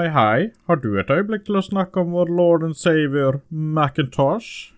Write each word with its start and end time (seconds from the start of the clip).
Hei, 0.00 0.06
hei, 0.08 0.44
har 0.64 0.78
du 0.80 0.94
et 0.96 1.10
øyeblikk 1.12 1.42
til 1.44 1.58
å 1.58 1.60
snakke 1.60 2.00
om 2.00 2.14
vår 2.16 2.30
lord 2.32 2.62
and 2.64 2.76
savior 2.78 3.42
Macintosh? 3.52 4.70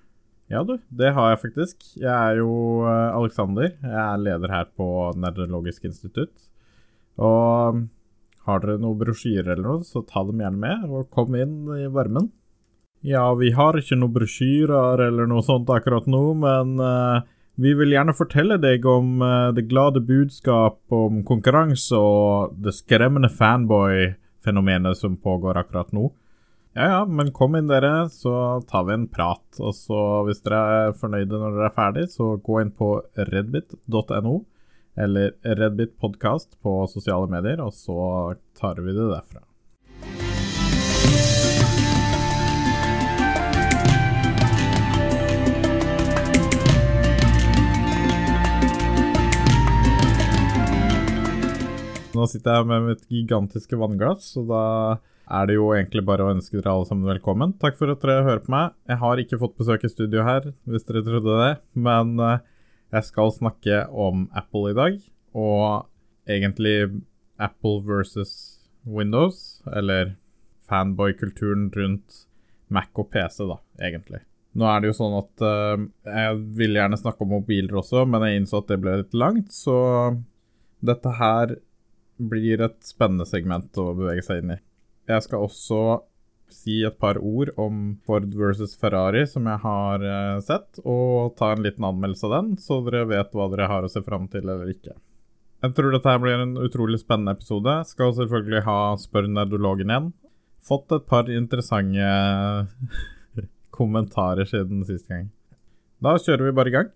Ja, 0.51 0.65
du, 0.67 0.73
det 0.91 1.13
har 1.15 1.29
jeg 1.31 1.39
faktisk. 1.45 1.77
Jeg 1.95 2.11
er 2.11 2.41
jo 2.41 2.49
uh, 2.83 3.15
Alexander. 3.15 3.69
Jeg 3.71 4.01
er 4.03 4.19
leder 4.19 4.51
her 4.51 4.65
på 4.75 4.89
Nerdologisk 5.15 5.87
institutt. 5.87 6.33
Og 7.23 7.77
um, 7.77 7.85
har 8.49 8.65
dere 8.65 8.81
noen 8.83 8.99
brosjyrer 8.99 9.53
eller 9.53 9.69
noe, 9.69 9.85
så 9.87 10.03
ta 10.03 10.25
dem 10.27 10.43
gjerne 10.43 10.59
med, 10.65 10.89
og 10.91 11.13
kom 11.15 11.39
inn 11.39 11.71
i 11.77 11.87
varmen. 11.87 12.27
Ja, 13.07 13.29
vi 13.39 13.53
har 13.55 13.79
ikke 13.79 14.01
noen 14.01 14.17
brosjyrer 14.17 15.05
eller 15.07 15.31
noe 15.31 15.45
sånt 15.47 15.71
akkurat 15.71 16.11
nå, 16.11 16.25
men 16.43 16.75
uh, 16.83 17.23
vi 17.63 17.77
vil 17.79 17.95
gjerne 17.95 18.17
fortelle 18.19 18.59
deg 18.59 18.91
om 18.91 19.23
uh, 19.23 19.55
det 19.55 19.69
glade 19.71 20.03
budskap 20.03 20.83
om 20.91 21.23
konkurranse 21.31 21.95
og 21.95 22.59
det 22.67 22.75
skremmende 22.81 23.31
fanboy-fenomenet 24.43 24.99
som 24.99 25.17
pågår 25.17 25.57
akkurat 25.57 25.93
nå. 25.93 26.13
Ja 26.75 26.85
ja, 26.89 27.07
men 27.07 27.33
kom 27.33 27.57
inn 27.57 27.69
dere, 27.69 28.09
så 28.09 28.63
tar 28.69 28.85
vi 28.85 28.95
en 28.95 29.09
prat. 29.09 29.45
Og 29.61 29.75
så 29.75 30.25
hvis 30.27 30.43
dere 30.43 30.61
er 30.87 30.97
fornøyde 30.97 31.39
når 31.39 31.57
dere 31.57 31.69
er 31.69 31.77
ferdig, 31.77 32.09
så 32.11 32.37
gå 32.41 32.61
inn 32.63 32.73
på 32.73 33.03
redbit.no 33.17 34.45
eller 34.95 35.33
Redbit 35.43 35.99
podkast 35.99 36.59
på 36.61 36.87
sosiale 36.87 37.27
medier, 37.27 37.61
og 37.65 37.73
så 37.73 38.35
tar 38.59 38.77
vi 38.81 38.93
det 38.93 39.09
derfra. 39.09 39.41
Nå 52.23 52.29
sitter 52.31 52.61
jeg 52.61 52.67
med 52.71 52.85
mitt 52.87 53.01
gigantiske 53.11 53.75
vannglass, 53.75 54.29
og 54.39 54.45
da 54.47 54.65
er 55.27 55.49
det 55.49 55.57
jo 55.57 55.73
egentlig 55.75 56.05
bare 56.07 56.23
å 56.23 56.31
ønske 56.31 56.55
dere 56.55 56.71
alle 56.71 56.87
sammen 56.87 57.09
velkommen. 57.11 57.57
Takk 57.59 57.75
for 57.81 57.91
at 57.91 58.05
dere 58.05 58.23
hører 58.23 58.43
på 58.45 58.53
meg. 58.55 58.77
Jeg 58.87 59.01
har 59.01 59.19
ikke 59.19 59.39
fått 59.41 59.57
besøk 59.59 59.83
i 59.83 59.91
studio 59.91 60.23
her, 60.23 60.47
hvis 60.71 60.87
dere 60.87 61.03
trodde 61.03 61.39
det, 61.41 61.49
men 61.75 62.13
uh, 62.23 62.37
jeg 62.95 63.09
skal 63.09 63.33
snakke 63.35 63.81
om 63.91 64.29
Apple 64.39 64.71
i 64.71 64.77
dag, 64.79 65.01
og 65.35 65.89
egentlig 66.31 66.77
Apple 67.43 67.83
versus 67.89 68.37
Windows, 68.87 69.59
eller 69.75 70.15
fanboy-kulturen 70.71 71.73
rundt 71.75 72.23
Mac 72.71 73.03
og 73.03 73.11
PC, 73.11 73.41
da, 73.51 73.59
egentlig. 73.83 74.23
Nå 74.55 74.71
er 74.71 74.79
det 74.79 74.93
jo 74.93 74.99
sånn 75.01 75.19
at 75.25 75.43
uh, 75.43 75.75
jeg 76.07 76.39
vil 76.63 76.79
gjerne 76.79 77.03
snakke 77.03 77.27
om 77.27 77.35
mobiler 77.41 77.83
også, 77.83 78.07
men 78.07 78.29
jeg 78.29 78.45
innså 78.45 78.63
at 78.63 78.71
det 78.71 78.81
ble 78.87 79.01
litt 79.03 79.21
langt, 79.27 79.51
så 79.51 79.75
dette 80.87 81.19
her 81.19 81.59
blir 82.31 82.63
et 82.65 82.79
spennende 82.87 83.27
segment 83.29 83.79
å 83.81 83.93
bevege 83.97 84.25
seg 84.27 84.43
inn 84.43 84.57
i. 84.57 84.63
Jeg 85.11 85.25
skal 85.27 85.45
også 85.45 85.83
si 86.53 86.83
et 86.85 86.99
par 87.01 87.19
ord 87.19 87.53
om 87.61 87.97
Ford 88.07 88.29
versus 88.37 88.75
Ferrari, 88.79 89.25
som 89.27 89.47
jeg 89.49 89.63
har 89.63 90.05
uh, 90.05 90.43
sett, 90.45 90.83
og 90.85 91.35
ta 91.39 91.53
en 91.53 91.65
liten 91.65 91.87
anmeldelse 91.89 92.29
av 92.29 92.35
den, 92.37 92.53
så 92.61 92.83
dere 92.87 93.07
vet 93.11 93.33
hva 93.33 93.49
dere 93.53 93.71
har 93.73 93.87
å 93.87 93.91
se 93.93 94.05
fram 94.05 94.29
til 94.33 94.45
eller 94.45 94.71
ikke. 94.73 94.95
Jeg 95.63 95.77
tror 95.79 95.95
dette 95.95 96.17
blir 96.19 96.41
en 96.43 96.57
utrolig 96.59 96.99
spennende 96.99 97.37
episode. 97.37 97.77
Skal 97.87 98.17
selvfølgelig 98.17 98.65
ha 98.67 98.79
Spør 98.99 99.29
nerdologen 99.31 99.93
igjen. 99.93 100.09
Fått 100.63 100.91
et 100.95 101.07
par 101.07 101.31
interessante 101.31 102.09
kommentarer 103.77 104.49
siden 104.51 104.83
sist 104.89 105.07
gang. 105.11 105.29
Da 106.03 106.17
kjører 106.19 106.49
vi 106.49 106.57
bare 106.59 106.73
i 106.73 106.75
gang. 106.75 106.91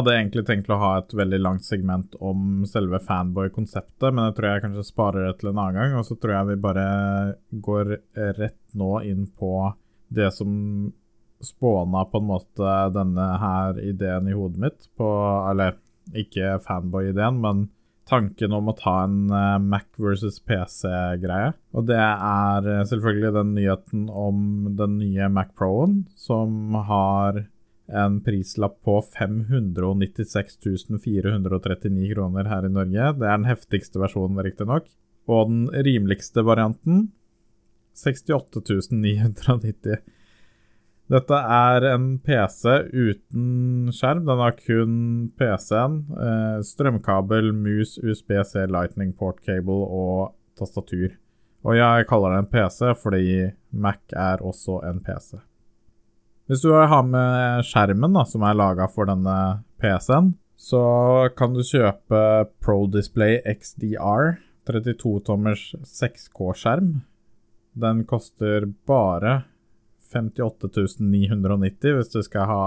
Hadde 0.00 0.16
egentlig 0.16 0.46
tenkt 0.48 0.70
å 0.72 0.78
ha 0.80 0.92
et 0.98 1.12
veldig 1.16 1.40
langt 1.40 1.66
segment 1.66 2.16
om 2.18 2.64
selve 2.68 3.00
fanboy-konseptet, 3.06 4.08
men 4.10 4.26
jeg 4.28 4.38
tror 4.38 4.48
jeg 4.50 4.64
kanskje 4.64 4.86
sparer 4.88 5.28
det 5.28 5.34
til 5.40 5.52
en 5.52 5.60
annen 5.60 5.78
gang. 5.78 5.98
Og 6.00 6.08
så 6.08 6.16
tror 6.18 6.36
jeg 6.36 6.50
vi 6.50 6.62
bare 6.64 6.86
går 7.68 7.92
rett 8.40 8.78
nå 8.80 8.94
inn 9.06 9.28
på 9.38 9.52
det 10.10 10.32
som 10.34 10.50
spåna 11.40 12.04
på 12.04 12.20
en 12.20 12.28
måte 12.28 12.72
denne 12.94 13.26
her 13.40 13.78
ideen 13.80 14.28
i 14.28 14.36
hodet 14.36 14.64
mitt. 14.64 14.88
På, 14.98 15.10
eller 15.50 15.78
ikke 16.16 16.58
fanboy-ideen, 16.64 17.38
men 17.40 17.68
tanken 18.10 18.54
om 18.56 18.70
å 18.70 18.76
ta 18.76 18.96
en 19.04 19.30
eh, 19.30 19.56
Mac 19.62 19.86
versus 20.00 20.40
PC-greie. 20.42 21.52
Og 21.76 21.86
det 21.88 22.00
er 22.00 22.66
eh, 22.66 22.84
selvfølgelig 22.90 23.32
den 23.36 23.54
nyheten 23.56 24.08
om 24.10 24.42
den 24.78 24.98
nye 24.98 25.30
Mac 25.32 25.54
Pro-en, 25.58 26.02
som 26.18 26.74
har 26.88 27.44
en 27.92 28.20
prislapp 28.24 28.78
på 28.86 28.98
596 29.02 30.58
439 31.04 32.14
kroner 32.14 32.48
her 32.50 32.66
i 32.66 32.72
Norge. 32.72 33.12
Det 33.18 33.26
er 33.26 33.38
den 33.38 33.48
heftigste 33.48 34.02
versjonen, 34.02 34.40
riktignok. 34.44 34.88
Og 35.30 35.50
den 35.50 35.66
rimeligste 35.86 36.44
varianten 36.46 37.10
68 37.98 38.90
990. 38.94 40.00
Dette 41.10 41.34
er 41.34 41.84
en 41.90 42.04
PC 42.22 42.76
uten 42.94 43.90
skjerm. 43.90 44.22
Den 44.28 44.42
har 44.44 44.54
kun 44.54 44.92
PC-en, 45.38 45.96
eh, 46.14 46.60
strømkabel, 46.62 47.50
mus, 47.52 47.96
USB-C, 47.98 48.68
Lightning 48.70 49.12
port 49.18 49.42
cable 49.42 49.82
og 49.90 50.36
tastatur. 50.56 51.16
Og 51.66 51.76
jeg 51.76 52.06
kaller 52.08 52.36
det 52.36 52.44
en 52.44 52.52
PC 52.54 52.94
fordi 53.02 53.50
Mac 53.72 54.14
er 54.14 54.38
også 54.38 54.80
en 54.86 55.02
PC. 55.02 55.49
Hvis 56.50 56.64
du 56.66 56.72
har 56.74 57.04
med 57.06 57.62
skjermen 57.62 58.16
da, 58.16 58.24
som 58.26 58.42
er 58.42 58.56
laga 58.58 58.88
for 58.90 59.06
denne 59.06 59.34
PC-en, 59.78 60.32
så 60.58 60.80
kan 61.38 61.54
du 61.54 61.60
kjøpe 61.62 62.22
Pro 62.58 62.88
Display 62.90 63.38
XDR, 63.46 64.34
32-tommers 64.66 65.62
6K-skjerm. 65.86 66.90
Den 67.78 68.02
koster 68.02 68.66
bare 68.82 69.44
58 70.10 70.98
990 70.98 71.96
hvis 72.00 72.12
du 72.16 72.20
skal 72.26 72.50
ha 72.50 72.62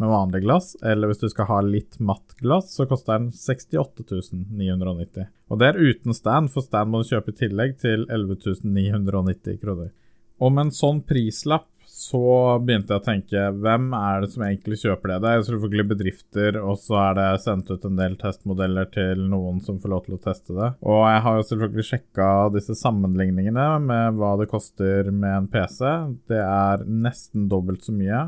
med 0.00 0.08
vanlig 0.08 0.46
glass, 0.48 0.72
eller 0.80 1.12
hvis 1.12 1.20
du 1.20 1.28
skal 1.28 1.52
ha 1.52 1.60
litt 1.68 2.00
matt 2.00 2.32
glass, 2.40 2.72
så 2.72 2.88
koster 2.88 3.18
den 3.18 3.32
68 3.36 4.32
990. 4.56 5.28
Og 5.52 5.60
det 5.60 5.68
er 5.68 5.84
uten 5.84 6.16
stand, 6.16 6.48
for 6.54 6.64
stand 6.64 6.94
må 6.96 7.04
du 7.04 7.12
kjøpe 7.12 7.36
i 7.36 7.40
tillegg 7.44 7.76
til 7.84 8.08
11 8.08 8.62
990 8.64 9.60
kroner. 9.60 9.92
Og 10.40 10.54
med 10.54 10.70
en 10.70 10.78
sånn 10.80 11.04
prislapp 11.04 11.68
så 11.98 12.20
begynte 12.62 12.94
jeg 12.94 13.00
å 13.00 13.02
tenke 13.02 13.40
hvem 13.58 13.88
er 13.98 14.22
det 14.22 14.28
som 14.30 14.44
egentlig 14.46 14.76
kjøper 14.84 15.10
det? 15.10 15.16
Det 15.24 15.30
er 15.30 15.40
selvfølgelig 15.48 15.86
bedrifter, 15.92 16.58
og 16.62 16.76
så 16.78 16.98
er 17.02 17.16
det 17.18 17.24
sendt 17.42 17.72
ut 17.72 17.86
en 17.88 17.98
del 17.98 18.14
testmodeller 18.20 18.86
til 18.94 19.24
noen 19.32 19.58
som 19.66 19.80
får 19.82 19.90
lov 19.90 20.04
til 20.04 20.14
å 20.14 20.20
teste 20.22 20.54
det. 20.54 20.68
Og 20.86 21.00
jeg 21.10 21.24
har 21.24 21.38
jo 21.40 21.46
selvfølgelig 21.48 21.86
sjekka 21.88 22.28
disse 22.54 22.76
sammenligningene 22.78 23.64
med 23.82 24.20
hva 24.20 24.36
det 24.38 24.46
koster 24.52 25.10
med 25.10 25.40
en 25.40 25.48
PC. 25.50 25.82
Det 26.30 26.38
er 26.38 26.86
nesten 26.86 27.48
dobbelt 27.50 27.82
så 27.88 27.96
mye. 27.96 28.22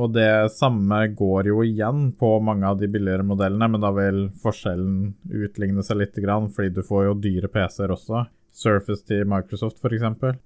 Og 0.00 0.16
det 0.16 0.48
samme 0.56 1.02
går 1.20 1.52
jo 1.52 1.60
igjen 1.68 2.08
på 2.16 2.32
mange 2.48 2.64
av 2.72 2.80
de 2.80 2.88
billigere 2.90 3.28
modellene, 3.28 3.68
men 3.76 3.84
da 3.84 3.92
vil 3.94 4.24
forskjellen 4.40 5.12
utligne 5.44 5.84
seg 5.84 6.00
litt, 6.00 6.16
fordi 6.16 6.72
du 6.72 6.80
får 6.80 7.10
jo 7.10 7.20
dyre 7.28 7.52
PC-er 7.52 7.92
også. 7.92 8.24
Surface 8.56 9.04
til 9.04 9.28
Microsoft, 9.28 9.84
f.eks. 9.84 10.40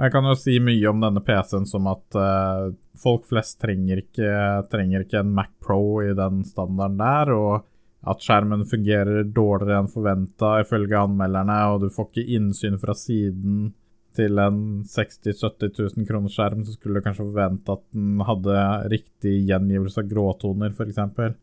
Jeg 0.00 0.12
kan 0.14 0.24
jo 0.24 0.36
si 0.38 0.54
mye 0.64 0.88
om 0.88 1.02
denne 1.02 1.20
PC-en 1.24 1.66
som 1.68 1.88
at 1.90 2.16
uh, 2.16 2.70
folk 3.00 3.26
flest 3.28 3.58
trenger 3.60 4.00
ikke, 4.00 4.30
trenger 4.72 5.04
ikke, 5.04 5.20
en 5.20 5.34
Mac 5.36 5.50
Pro 5.60 6.00
i 6.00 6.14
den 6.16 6.40
standarden 6.48 6.96
der, 7.00 7.32
og 7.36 7.66
at 8.08 8.24
skjermen 8.24 8.64
fungerer 8.68 9.26
dårligere 9.28 9.82
enn 9.82 9.92
forventa 9.92 10.54
ifølge 10.62 10.96
anmelderne, 10.96 11.58
og 11.74 11.84
du 11.84 11.90
får 11.92 12.08
ikke 12.08 12.38
innsyn 12.38 12.80
fra 12.80 12.96
siden 12.96 13.74
til 14.16 14.40
en 14.42 14.62
60 14.88 15.20
000-70 15.28 15.82
000 15.98 16.06
kroner 16.08 16.32
skjerm, 16.32 16.64
så 16.64 16.74
skulle 16.74 16.98
du 16.98 17.04
kanskje 17.04 17.26
forvente 17.28 17.76
at 17.76 17.82
den 17.94 18.22
hadde 18.26 18.62
riktig 18.90 19.34
gjengivelse 19.50 20.02
av 20.02 20.08
gråtoner, 20.10 20.72
f.eks. 20.74 20.98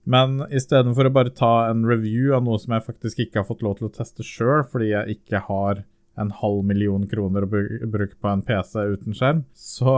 Men 0.10 0.42
istedenfor 0.50 1.08
å 1.08 1.14
bare 1.16 1.36
ta 1.36 1.54
en 1.70 1.86
review 1.88 2.34
av 2.36 2.44
noe 2.48 2.60
som 2.60 2.76
jeg 2.76 2.88
faktisk 2.90 3.22
ikke 3.24 3.44
har 3.44 3.48
fått 3.48 3.64
lov 3.64 3.78
til 3.80 3.88
å 3.88 3.94
teste 3.94 4.26
sjøl, 4.26 4.66
fordi 4.68 4.92
jeg 4.92 5.20
ikke 5.20 5.46
har 5.46 5.86
en 6.18 6.32
halv 6.34 6.64
million 6.66 7.06
kroner 7.10 7.46
å 7.46 7.50
bruke 7.50 8.16
på 8.18 8.30
en 8.32 8.44
PC 8.46 8.84
uten 8.96 9.18
skjerm, 9.18 9.44
så, 9.54 9.94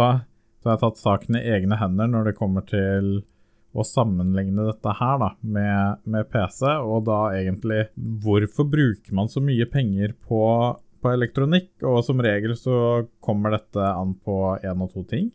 så 0.60 0.70
har 0.70 0.76
jeg 0.76 0.84
tatt 0.84 1.02
saken 1.02 1.40
i 1.40 1.46
egne 1.56 1.80
hender 1.80 2.12
når 2.12 2.30
det 2.30 2.40
kommer 2.40 2.66
til 2.68 3.22
å 3.72 3.86
sammenligne 3.86 4.66
dette 4.66 4.94
her 4.98 5.18
da, 5.22 5.30
med, 5.46 6.04
med, 6.10 6.28
PC, 6.34 6.66
og 6.82 7.06
da 7.08 7.20
egentlig 7.38 7.86
hvorfor 7.96 8.68
bruker 8.70 9.16
man 9.16 9.30
så 9.30 9.44
mye 9.46 9.68
penger 9.70 10.16
på, 10.28 10.42
på 11.00 11.12
elektronikk? 11.14 11.72
Og 11.86 12.02
som 12.08 12.22
regel 12.26 12.56
så 12.58 13.06
kommer 13.24 13.54
dette 13.56 13.92
an 13.94 14.16
på 14.26 14.40
én 14.58 14.86
og 14.86 14.94
to 14.96 15.06
ting. 15.10 15.30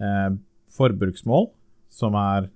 Eh, 0.00 0.30
forbruksmål, 0.74 1.52
som 1.90 2.18
er 2.18 2.50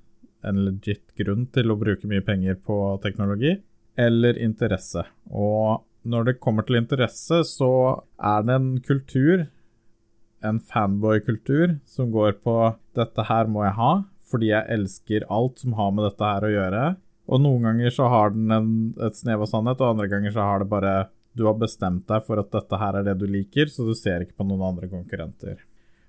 en 0.44 0.60
legit 0.66 1.06
grunn 1.16 1.46
til 1.54 1.70
å 1.70 1.78
bruke 1.80 2.10
mye 2.10 2.24
penger 2.26 2.58
på 2.60 2.76
teknologi, 3.04 3.54
eller 3.94 4.38
interesse. 4.42 5.06
Og 5.30 5.84
når 6.04 6.28
det 6.28 6.40
kommer 6.42 6.66
til 6.66 6.78
interesse, 6.78 7.40
så 7.48 7.70
er 8.20 8.44
det 8.44 8.56
en 8.58 8.72
kultur, 8.84 9.46
en 10.44 10.60
fanboy-kultur, 10.60 11.78
som 11.88 12.12
går 12.12 12.40
på 12.44 12.56
'dette 12.94 13.24
her 13.28 13.48
må 13.48 13.64
jeg 13.64 13.78
ha', 13.80 14.04
fordi 14.30 14.52
jeg 14.52 14.70
elsker 14.76 15.26
alt 15.30 15.58
som 15.58 15.72
har 15.72 15.90
med 15.92 16.04
dette 16.04 16.24
her 16.24 16.44
å 16.44 16.52
gjøre. 16.52 16.84
Og 17.28 17.40
noen 17.40 17.62
ganger 17.64 17.90
så 17.90 18.08
har 18.12 18.34
den 18.34 18.50
en, 18.52 18.72
et 19.00 19.16
snev 19.16 19.44
av 19.46 19.48
sannhet, 19.48 19.80
og 19.80 19.94
andre 19.94 20.08
ganger 20.12 20.34
så 20.34 20.44
har 20.44 20.58
det 20.60 20.68
bare 20.68 21.08
Du 21.34 21.46
har 21.48 21.56
bestemt 21.58 22.06
deg 22.06 22.22
for 22.22 22.38
at 22.38 22.52
dette 22.52 22.78
her 22.78 22.94
er 22.94 23.02
det 23.02 23.18
du 23.18 23.26
liker, 23.26 23.66
så 23.66 23.82
du 23.82 23.94
ser 23.98 24.22
ikke 24.22 24.36
på 24.38 24.44
noen 24.46 24.68
andre 24.68 24.86
konkurrenter. 24.86 25.56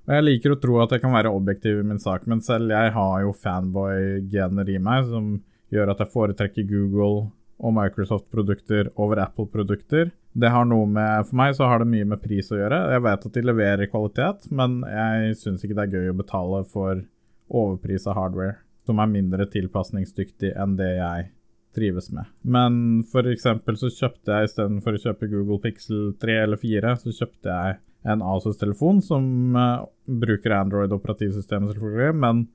Og 0.06 0.14
jeg 0.14 0.22
liker 0.24 0.54
å 0.54 0.60
tro 0.62 0.76
at 0.84 0.92
jeg 0.94 1.02
kan 1.02 1.16
være 1.16 1.32
objektiv 1.34 1.80
i 1.80 1.88
min 1.88 1.98
sak, 1.98 2.28
men 2.30 2.44
selv 2.46 2.70
jeg 2.70 2.92
har 2.94 3.24
jo 3.24 3.32
fanboy-gener 3.34 4.70
i 4.70 4.78
meg 4.78 5.08
som 5.10 5.32
gjør 5.74 5.96
at 5.96 6.04
jeg 6.04 6.14
foretrekker 6.14 6.68
Google 6.70 7.32
og 7.64 7.76
Microsoft-produkter 7.78 8.92
over 9.00 9.22
Apple-produkter. 9.24 10.12
Det 10.36 10.52
har 10.52 10.68
noe 10.68 10.88
med, 10.90 11.28
For 11.30 11.40
meg 11.40 11.56
så 11.56 11.70
har 11.72 11.80
det 11.80 11.92
mye 11.92 12.08
med 12.12 12.22
pris 12.24 12.52
å 12.52 12.60
gjøre. 12.60 12.82
Jeg 12.92 13.06
vet 13.06 13.28
at 13.30 13.38
de 13.38 13.46
leverer 13.46 13.92
kvalitet, 13.92 14.50
men 14.52 14.82
jeg 14.90 15.38
syns 15.40 15.64
ikke 15.64 15.78
det 15.78 15.86
er 15.86 15.96
gøy 15.96 16.12
å 16.12 16.20
betale 16.20 16.62
for 16.68 17.06
overprisa 17.46 18.16
hardware 18.18 18.58
som 18.86 19.00
er 19.02 19.10
mindre 19.10 19.48
tilpasningsdyktig 19.50 20.52
enn 20.62 20.76
det 20.78 20.92
jeg 20.98 21.30
trives 21.76 22.12
med. 22.14 22.28
Men 22.42 23.04
eksempel 23.32 23.78
så 23.80 23.90
kjøpte 23.92 24.32
jeg 24.32 24.50
istedenfor 24.50 24.96
å 24.96 25.02
kjøpe 25.08 25.30
Google 25.32 25.60
Pixel 25.64 26.14
3 26.22 26.38
eller 26.46 26.62
4, 26.62 26.94
så 27.02 27.16
kjøpte 27.16 27.52
jeg 27.52 27.80
en 28.06 28.22
Asus-telefon 28.22 29.02
som 29.04 29.58
uh, 29.58 29.86
bruker 30.06 30.54
Android-operativsystemet, 30.60 31.74
selvfølgelig, 31.74 32.14
men 32.22 32.46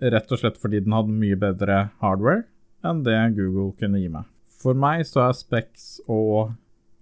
rett 0.00 0.32
og 0.32 0.40
slett 0.40 0.58
fordi 0.60 0.82
den 0.84 0.96
hadde 0.96 1.14
mye 1.16 1.36
bedre 1.40 1.82
hardware 2.02 2.46
enn 2.86 3.04
det 3.04 3.16
Google 3.36 3.72
kunne 3.78 4.00
gi 4.00 4.10
meg. 4.12 4.26
For 4.66 4.74
meg 4.74 5.04
så 5.06 5.28
er 5.28 5.36
Specs 5.38 6.00
og 6.10 6.56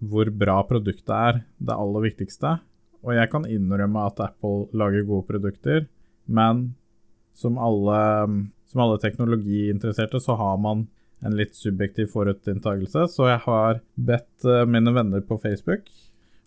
hvor 0.04 0.28
bra 0.36 0.58
produktet 0.68 1.12
er, 1.16 1.38
det 1.56 1.72
aller 1.72 2.02
viktigste. 2.04 2.58
Og 3.00 3.14
jeg 3.16 3.30
kan 3.32 3.46
innrømme 3.48 4.02
at 4.04 4.20
Apple 4.20 4.66
lager 4.76 5.06
gode 5.08 5.24
produkter, 5.30 5.86
men 6.28 6.74
som 7.32 7.56
alle, 7.56 8.00
som 8.68 8.82
alle 8.84 8.98
teknologiinteresserte, 9.00 10.20
så 10.20 10.36
har 10.36 10.60
man 10.60 10.84
en 11.24 11.38
litt 11.38 11.56
subjektiv 11.56 12.10
forutinntakelse. 12.12 13.06
Så 13.14 13.30
jeg 13.30 13.40
har 13.46 13.80
bedt 13.96 14.44
eh, 14.44 14.66
mine 14.68 14.92
venner 14.92 15.24
på 15.24 15.40
Facebook 15.40 15.88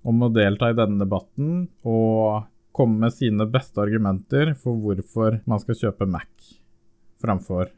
om 0.06 0.22
å 0.22 0.30
delta 0.30 0.70
i 0.70 0.78
denne 0.78 1.02
debatten 1.02 1.66
og 1.82 2.46
komme 2.78 3.08
med 3.08 3.18
sine 3.18 3.50
beste 3.50 3.82
argumenter 3.82 4.54
for 4.54 4.78
hvorfor 4.86 5.42
man 5.50 5.66
skal 5.66 5.82
kjøpe 5.82 6.06
Mac 6.14 6.54
framfor 7.18 7.74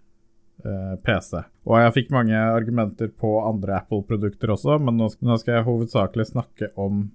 PC. 1.06 1.44
Og 1.70 1.78
jeg 1.80 1.94
fikk 1.96 2.10
mange 2.12 2.36
argumenter 2.36 3.08
på 3.16 3.30
andre 3.48 3.78
Apple-produkter 3.80 4.52
også, 4.56 4.76
men 4.84 4.98
nå, 5.00 5.08
skal 5.12 5.54
jeg 5.54 5.68
hovedsakelig 5.68 6.26
snakke 6.34 6.72
om 6.80 7.06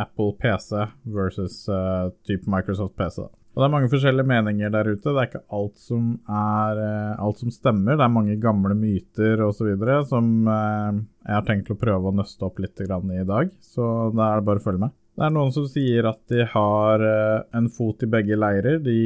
Apple 0.00 0.32
PC 0.32 0.86
versus 1.02 1.68
uh, 1.68 2.10
type 2.26 2.50
Microsoft 2.50 2.96
PC. 2.96 3.20
Og 3.50 3.58
Det 3.58 3.66
er 3.66 3.72
mange 3.72 3.90
forskjellige 3.90 4.30
meninger 4.30 4.70
der 4.72 4.92
ute. 4.92 5.10
Det 5.10 5.18
er 5.18 5.28
ikke 5.28 5.42
alt 5.58 5.80
som, 5.82 6.12
er, 6.30 6.80
uh, 6.80 7.24
alt 7.24 7.42
som 7.42 7.52
stemmer. 7.52 7.98
Det 7.98 8.06
er 8.06 8.14
mange 8.14 8.36
gamle 8.40 8.76
myter 8.78 9.42
osv. 9.44 9.72
som 10.08 10.30
uh, 10.48 11.00
jeg 11.26 11.36
har 11.36 11.46
tenkt 11.48 11.72
å 11.72 11.78
prøve 11.80 12.10
å 12.10 12.16
nøste 12.16 12.46
opp 12.46 12.62
litt 12.62 12.80
i 12.80 12.88
dag. 12.88 13.52
Så 13.60 13.84
da 14.14 14.30
er 14.30 14.40
det 14.40 14.48
bare 14.48 14.62
å 14.62 14.66
følge 14.66 14.86
med. 14.86 14.96
Det 15.18 15.26
er 15.26 15.34
noen 15.34 15.52
som 15.52 15.66
sier 15.68 16.06
at 16.08 16.20
de 16.32 16.46
har 16.48 17.02
en 17.04 17.66
fot 17.68 18.06
i 18.06 18.08
begge 18.08 18.38
leirer. 18.38 18.78
De 18.80 19.00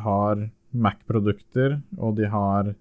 har 0.00 0.48
Mac-produkter, 0.70 1.76
og 1.98 2.16
de 2.18 2.26
har 2.30 2.72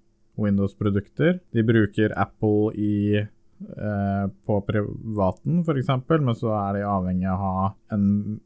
Windows-produkter. 0.41 1.39
De 1.53 1.65
bruker 1.68 2.15
Apple 2.19 2.74
i 2.80 2.95
Eh, 3.59 4.30
på 4.45 4.62
privaten, 4.62 5.59
f.eks., 5.59 5.89
men 6.07 6.36
så 6.36 6.53
er 6.56 6.77
de 6.77 6.86
avhengig 6.88 7.27
av 7.27 7.41
å 7.41 7.50
ha 7.57 7.65
en 7.91 8.06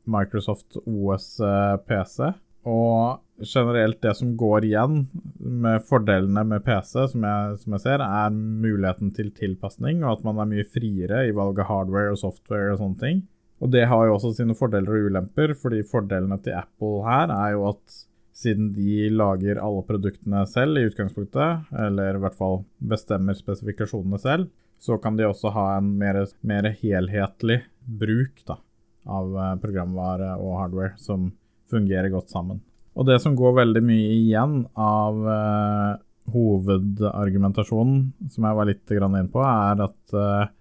Microsoft 0.09 0.79
OS-PC. 0.81 2.29
Eh, 2.31 2.39
og 2.73 3.43
generelt 3.43 3.99
det 4.01 4.13
som 4.17 4.31
går 4.39 4.65
igjen 4.65 5.03
med 5.37 5.83
fordelene 5.85 6.45
med 6.47 6.63
PC, 6.65 6.95
som 7.11 7.27
jeg, 7.27 7.59
som 7.61 7.75
jeg, 7.75 7.83
ser, 7.83 8.05
er 8.05 8.33
muligheten 8.33 9.11
til 9.13 9.29
tilpasning, 9.37 10.01
og 10.01 10.15
at 10.15 10.25
man 10.25 10.41
er 10.41 10.49
mye 10.49 10.65
friere 10.73 11.27
i 11.27 11.35
valg 11.35 11.61
av 11.61 11.69
hardware 11.69 12.15
og 12.15 12.21
software 12.23 12.73
og 12.73 12.81
sånne 12.81 13.01
ting. 13.03 13.21
Og 13.63 13.69
det 13.75 13.85
har 13.91 14.07
jo 14.07 14.15
også 14.15 14.33
sine 14.39 14.57
fordeler 14.57 14.97
og 14.97 15.11
ulemper, 15.11 15.53
fordi 15.59 15.83
fordelene 15.87 16.39
til 16.43 16.57
Apple 16.57 17.03
her 17.05 17.35
er 17.35 17.53
jo 17.53 17.67
at 17.69 18.01
siden 18.33 18.71
de 18.73 19.09
lager 19.13 19.61
alle 19.61 19.83
produktene 19.85 20.43
selv 20.49 20.79
i 20.79 20.87
utgangspunktet, 20.89 21.69
eller 21.85 22.17
i 22.17 22.21
hvert 22.23 22.37
fall 22.37 22.63
bestemmer 22.81 23.37
spesifikasjonene 23.37 24.19
selv, 24.21 24.49
så 24.81 24.97
kan 24.99 25.15
de 25.17 25.27
også 25.29 25.53
ha 25.55 25.67
en 25.77 25.93
mer, 25.99 26.23
mer 26.41 26.67
helhetlig 26.81 27.61
bruk 27.85 28.41
da, 28.47 28.57
av 29.05 29.37
eh, 29.37 29.53
programvare 29.63 30.33
og 30.41 30.57
hardware 30.59 30.97
som 30.99 31.29
fungerer 31.71 32.11
godt 32.11 32.33
sammen. 32.33 32.59
Og 32.93 33.07
det 33.07 33.19
som 33.23 33.37
går 33.37 33.55
veldig 33.61 33.81
mye 33.85 34.09
igjen 34.13 34.57
av 34.77 35.15
uh, 35.25 35.93
hovedargumentasjonen, 36.29 38.03
som 38.29 38.45
jeg 38.45 38.57
var 38.59 38.69
litt 38.69 38.93
inn 38.93 39.31
på, 39.33 39.41
er 39.41 39.81
at 39.87 40.13
uh, 40.13 40.51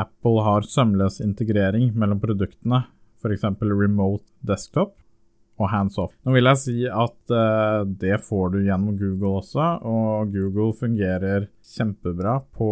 Apple 0.00 0.44
har 0.46 0.64
sømløs 0.64 1.20
integrering 1.20 1.90
mellom 1.92 2.22
produktene, 2.22 2.86
f.eks. 3.20 3.44
remote 3.60 4.24
desktop 4.40 4.94
og 5.56 5.70
hands 5.70 5.98
off. 5.98 6.12
Nå 6.26 6.34
vil 6.36 6.48
jeg 6.50 6.60
si 6.60 6.76
at 6.88 7.32
uh, 7.32 7.82
det 7.88 8.18
får 8.24 8.52
du 8.54 8.58
gjennom 8.66 8.96
Google 8.98 9.40
også, 9.40 9.68
og 9.88 10.32
Google 10.34 10.72
fungerer 10.76 11.48
kjempebra 11.76 12.38
på 12.56 12.70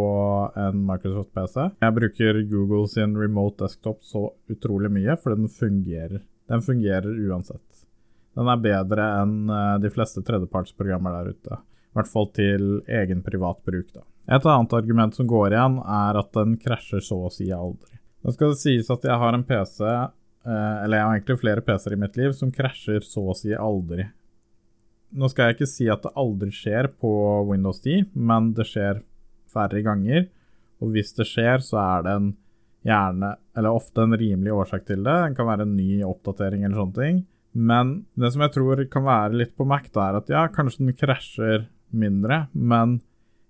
en 0.61 0.85
Microsoft 0.87 1.33
PC. 1.37 1.69
Jeg 1.81 1.97
bruker 1.99 2.41
Google 2.51 2.89
sin 2.91 3.17
remote 3.19 3.65
desktop 3.65 4.03
så 4.05 4.27
utrolig 4.53 4.93
mye, 4.93 5.17
for 5.21 5.37
den 5.37 5.49
fungerer. 5.49 6.25
Den 6.51 6.65
fungerer 6.65 7.09
uansett. 7.29 7.63
Den 8.35 8.51
er 8.51 8.61
bedre 8.61 9.07
enn 9.23 9.39
uh, 9.49 9.77
de 9.81 9.93
fleste 9.95 10.25
tredjepartsprogrammer 10.27 11.21
der 11.21 11.33
ute. 11.37 11.61
I 11.95 12.01
hvert 12.01 12.11
fall 12.11 12.29
til 12.35 12.67
egen 12.91 13.23
privat 13.23 13.63
bruk. 13.65 13.87
Da. 13.95 14.03
Et 14.35 14.47
annet 14.51 14.73
argument 14.77 15.15
som 15.15 15.29
går 15.31 15.55
igjen, 15.55 15.79
er 15.81 16.19
at 16.19 16.33
den 16.37 16.59
krasjer 16.61 17.05
så 17.05 17.21
å 17.29 17.33
si 17.33 17.49
aldri. 17.55 18.01
Nå 18.25 18.33
skal 18.33 18.55
det 18.55 18.61
sies 18.61 18.89
at 18.91 19.05
jeg 19.05 19.21
har 19.21 19.37
en 19.37 19.45
PC 19.47 19.85
Eh, 19.85 20.09
eller 20.45 20.99
jeg 20.99 21.07
har 21.07 21.17
egentlig 21.17 21.41
flere 21.41 21.65
PC-er 21.65 21.97
i 21.97 22.01
mitt 22.05 22.19
liv 22.21 22.35
som 22.37 22.53
krasjer 22.53 23.05
så 23.07 23.23
å 23.33 23.37
si 23.39 23.55
aldri. 23.57 24.07
Nå 25.15 25.29
skal 25.31 25.51
jeg 25.51 25.57
ikke 25.59 25.71
si 25.71 25.87
at 25.93 26.03
det 26.05 26.15
aldri 26.19 26.51
skjer 26.53 26.91
på 27.01 27.11
Windows 27.49 27.79
10, 27.85 28.11
men 28.19 28.51
det 28.57 28.67
skjer 28.69 29.01
færre 29.55 29.83
ganger. 29.87 30.27
Og 30.83 30.91
hvis 30.95 31.15
det 31.17 31.29
skjer, 31.31 31.63
så 31.63 31.79
er 31.81 32.05
det 32.05 32.17
en 32.19 32.33
gjerne, 32.85 33.31
eller 33.57 33.79
ofte 33.79 34.05
en 34.05 34.17
rimelig 34.19 34.53
årsak 34.53 34.85
til 34.89 35.05
det. 35.07 35.15
Den 35.29 35.37
kan 35.39 35.49
være 35.49 35.65
en 35.69 35.77
ny 35.79 36.03
oppdatering 36.05 36.67
eller 36.67 36.83
sånne 36.83 36.99
ting. 36.99 37.23
Men 37.55 37.95
det 38.19 38.33
som 38.35 38.43
jeg 38.43 38.55
tror 38.57 38.83
kan 38.91 39.07
være 39.07 39.39
litt 39.39 39.55
på 39.57 39.67
Mac, 39.69 39.87
da 39.95 40.09
er 40.09 40.19
at 40.19 40.33
ja, 40.33 40.45
kanskje 40.53 40.83
den 40.83 40.99
krasjer 40.99 41.69
mindre, 41.95 42.49
men 42.53 42.99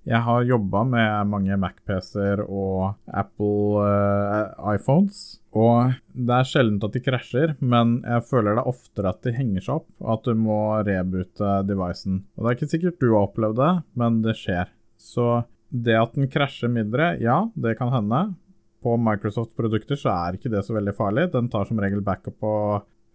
jeg 0.04 0.20
har 0.26 0.44
jobba 0.44 0.82
med 0.84 1.30
mange 1.30 1.56
Mac-PC-er 1.60 2.42
og 2.44 2.94
Apple 3.08 3.80
uh, 3.80 4.74
iPhones, 4.74 5.40
og 5.56 5.94
det 6.12 6.36
er 6.36 6.48
sjelden 6.48 6.80
at 6.84 6.96
de 6.96 7.02
krasjer, 7.04 7.54
men 7.64 7.96
jeg 8.02 8.26
føler 8.28 8.56
det 8.58 8.64
er 8.64 8.70
oftere 8.74 9.14
at 9.14 9.24
de 9.24 9.34
henger 9.36 9.64
seg 9.64 9.80
opp, 9.80 9.88
og 10.02 10.12
at 10.16 10.28
du 10.28 10.40
må 10.44 10.60
reboote 10.84 11.56
devicen. 11.68 12.22
Og 12.36 12.44
Det 12.44 12.50
er 12.50 12.58
ikke 12.58 12.72
sikkert 12.74 13.00
du 13.00 13.10
har 13.12 13.28
opplevd 13.28 13.60
det, 13.62 13.74
men 14.00 14.22
det 14.26 14.36
skjer. 14.40 14.72
Så 15.00 15.28
det 15.70 15.96
at 15.98 16.18
den 16.18 16.30
krasjer 16.30 16.72
mindre, 16.72 17.14
ja, 17.22 17.44
det 17.54 17.76
kan 17.78 17.92
hende. 17.94 18.26
På 18.84 18.98
Microsoft-produkter 19.00 19.96
så 19.96 20.12
er 20.12 20.36
ikke 20.36 20.52
det 20.52 20.66
så 20.66 20.76
veldig 20.76 20.92
farlig. 20.96 21.30
Den 21.32 21.48
tar 21.52 21.64
som 21.64 21.80
regel 21.80 22.04
backup 22.04 22.36
på 22.42 22.52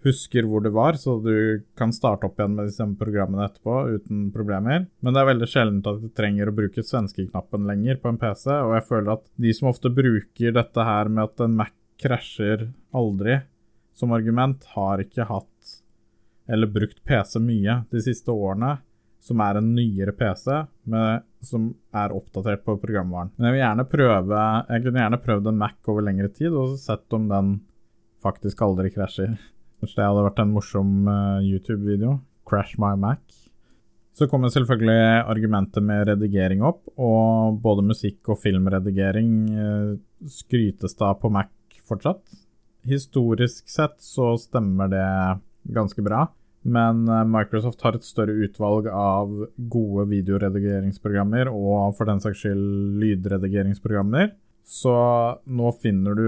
husker 0.06 0.46
hvor 0.48 0.64
det 0.64 0.72
var, 0.76 0.96
så 1.00 1.18
du 1.24 1.64
kan 1.78 1.92
starte 1.96 2.28
opp 2.30 2.40
igjen 2.40 2.56
med 2.56 2.72
samme 2.76 2.96
programmene 3.00 3.46
etterpå 3.50 3.82
uten 3.98 4.30
problemer. 4.36 4.86
Men 5.04 5.16
det 5.16 5.22
er 5.22 5.30
veldig 5.34 5.50
sjeldent 5.52 5.90
at 5.92 6.02
du 6.04 6.10
trenger 6.16 6.50
å 6.50 6.56
bruke 6.56 6.86
svenskeknappen 6.86 7.68
lenger 7.68 8.00
på 8.00 8.14
en 8.14 8.20
PC, 8.22 8.48
og 8.54 8.76
jeg 8.78 8.88
føler 8.90 9.14
at 9.18 9.26
de 9.36 9.54
som 9.58 9.72
ofte 9.72 9.92
bruker 9.94 10.56
dette 10.56 10.88
her 10.92 11.12
med 11.12 11.26
at 11.28 11.46
en 11.46 11.58
Mac 11.60 11.76
krasjer 12.00 12.70
aldri 12.96 13.42
som 14.00 14.14
argument, 14.16 14.64
har 14.76 15.02
ikke 15.04 15.28
hatt 15.28 15.80
eller 16.50 16.70
brukt 16.72 17.04
PC 17.04 17.42
mye 17.44 17.82
de 17.92 18.02
siste 18.02 18.32
årene, 18.32 18.78
som 19.22 19.42
er 19.44 19.60
en 19.60 19.74
nyere 19.76 20.14
PC 20.16 20.48
med, 20.90 21.26
som 21.44 21.68
er 21.92 22.16
oppdatert 22.16 22.64
på 22.66 22.78
programvaren. 22.80 23.34
Men 23.36 23.50
jeg 23.50 23.56
vil 23.56 23.62
gjerne 23.66 23.86
prøve 23.92 24.44
Jeg 24.70 24.86
kunne 24.86 25.04
gjerne 25.04 25.24
prøvd 25.26 25.50
en 25.52 25.60
Mac 25.60 25.92
over 25.92 26.08
lengre 26.08 26.32
tid 26.32 26.56
og 26.56 26.78
sett 26.80 27.16
om 27.16 27.28
den 27.30 27.52
faktisk 28.24 28.64
aldri 28.64 28.92
krasjer. 28.96 29.36
Kanskje 29.80 30.02
det 30.02 30.08
hadde 30.10 30.26
vært 30.26 30.42
en 30.44 30.52
morsom 30.52 30.90
uh, 31.08 31.40
YouTube-video. 31.40 32.18
Crash 32.50 32.80
my 32.82 32.98
Mac. 33.00 33.22
Så 34.18 34.28
kommer 34.28 34.52
selvfølgelig 34.52 35.24
argumentet 35.32 35.86
med 35.86 36.10
redigering 36.10 36.66
opp, 36.68 36.82
og 37.00 37.62
både 37.64 37.86
musikk- 37.88 38.28
og 38.34 38.42
filmredigering 38.42 39.30
uh, 39.56 39.94
skrytes 40.28 40.98
da 41.00 41.14
på 41.16 41.32
Mac 41.32 41.80
fortsatt. 41.88 42.20
Historisk 42.90 43.72
sett 43.72 43.96
så 44.04 44.34
stemmer 44.42 44.92
det 44.92 45.08
ganske 45.72 46.04
bra, 46.04 46.26
men 46.68 47.06
uh, 47.08 47.24
Microsoft 47.24 47.80
har 47.88 47.96
et 47.96 48.04
større 48.04 48.36
utvalg 48.36 48.92
av 48.92 49.32
gode 49.72 50.10
videoredigeringsprogrammer, 50.12 51.48
og 51.56 51.96
for 51.96 52.12
den 52.12 52.20
saks 52.20 52.44
skyld 52.44 53.00
lydredigeringsprogrammer, 53.00 54.34
Så 54.70 54.92
nå 55.50 55.72
finner 55.82 56.14
du 56.14 56.28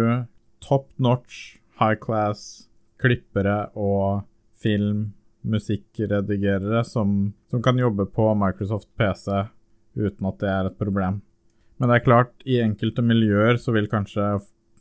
top 0.63 0.87
notch, 0.97 1.59
high 1.77 1.99
class 1.99 2.70
klippere 3.01 3.57
og 3.79 4.23
film, 4.61 5.09
musikkredigerere 5.41 6.83
som, 6.85 7.33
som 7.49 7.63
kan 7.65 7.79
jobbe 7.81 8.05
på 8.13 8.27
Microsoft 8.37 8.91
PC 8.97 9.27
uten 9.97 10.27
at 10.29 10.39
det 10.41 10.49
er 10.51 10.69
et 10.69 10.77
problem. 10.79 11.21
Men 11.81 11.89
det 11.89 11.97
er 11.97 12.05
klart, 12.05 12.33
i 12.45 12.59
enkelte 12.61 13.01
miljøer 13.01 13.57
så 13.57 13.73
vil 13.73 13.89
kanskje 13.89 14.35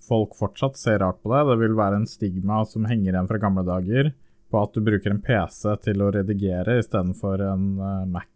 folk 0.05 0.35
fortsatt 0.37 0.77
se 0.77 0.99
rart 1.01 1.23
på 1.23 1.33
det. 1.33 1.47
Det 1.49 1.57
vil 1.63 1.79
være 1.79 2.03
en 2.03 2.09
stigma 2.09 2.61
som 2.69 2.85
henger 2.89 3.15
igjen 3.15 3.31
fra 3.31 3.41
gamle 3.41 3.65
dager 3.65 4.13
på 4.51 4.61
at 4.61 4.75
du 4.75 4.83
bruker 4.85 5.15
en 5.15 5.23
PC 5.23 5.77
til 5.87 6.03
å 6.03 6.11
redigere 6.15 6.81
istedenfor 6.81 7.45
en 7.47 7.67
uh, 7.79 8.07
Mac. 8.11 8.31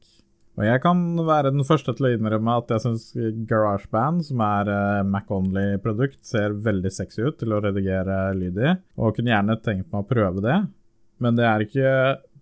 Og 0.55 0.63
jeg 0.63 0.81
kan 0.85 1.01
være 1.27 1.51
den 1.51 1.67
første 1.67 1.97
til 1.97 2.07
å 2.07 2.13
innrømme 2.15 2.59
at 2.61 2.69
jeg 2.71 2.83
syns 2.85 3.09
GarageBand, 3.51 4.23
som 4.29 4.43
er 4.47 4.71
uh, 4.71 5.07
Mac-only-produkt, 5.09 6.21
ser 6.27 6.55
veldig 6.63 6.93
sexy 6.95 7.25
ut 7.27 7.41
til 7.41 7.57
å 7.57 7.59
redigere 7.65 8.19
lyd 8.39 8.61
i, 8.63 8.77
og 8.95 9.17
kunne 9.17 9.35
gjerne 9.35 9.59
tenkt 9.65 9.91
meg 9.91 10.05
å 10.05 10.09
prøve 10.13 10.45
det. 10.45 10.61
Men 11.23 11.39
det 11.39 11.49
er 11.49 11.65
ikke 11.65 11.91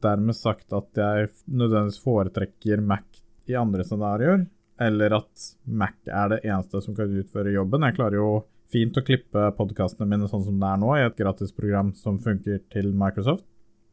dermed 0.02 0.37
sagt 0.37 0.75
at 0.76 0.99
jeg 0.99 1.31
nødvendigvis 1.47 2.02
foretrekker 2.04 2.85
Mac 2.85 3.07
i 3.49 3.57
andre 3.57 3.87
scenarioer, 3.87 4.45
eller 4.83 5.16
at 5.16 5.49
Mac 5.64 5.97
er 6.11 6.35
det 6.35 6.42
eneste 6.45 6.83
som 6.85 6.97
kan 6.97 7.16
utføre 7.23 7.54
jobben. 7.54 7.87
Jeg 7.87 7.97
klarer 7.97 8.19
jo 8.19 8.31
fint 8.73 8.97
å 8.97 9.04
klippe 9.04 9.50
podkastene 9.57 10.09
mine 10.09 10.28
sånn 10.28 10.45
som 10.45 10.61
det 10.61 10.69
er 10.69 10.81
nå, 10.81 10.92
i 10.97 11.07
et 11.07 11.19
gratisprogram 11.19 11.92
som 11.97 12.21
funker 12.21 12.61
til 12.73 12.92
Microsoft. 12.92 13.45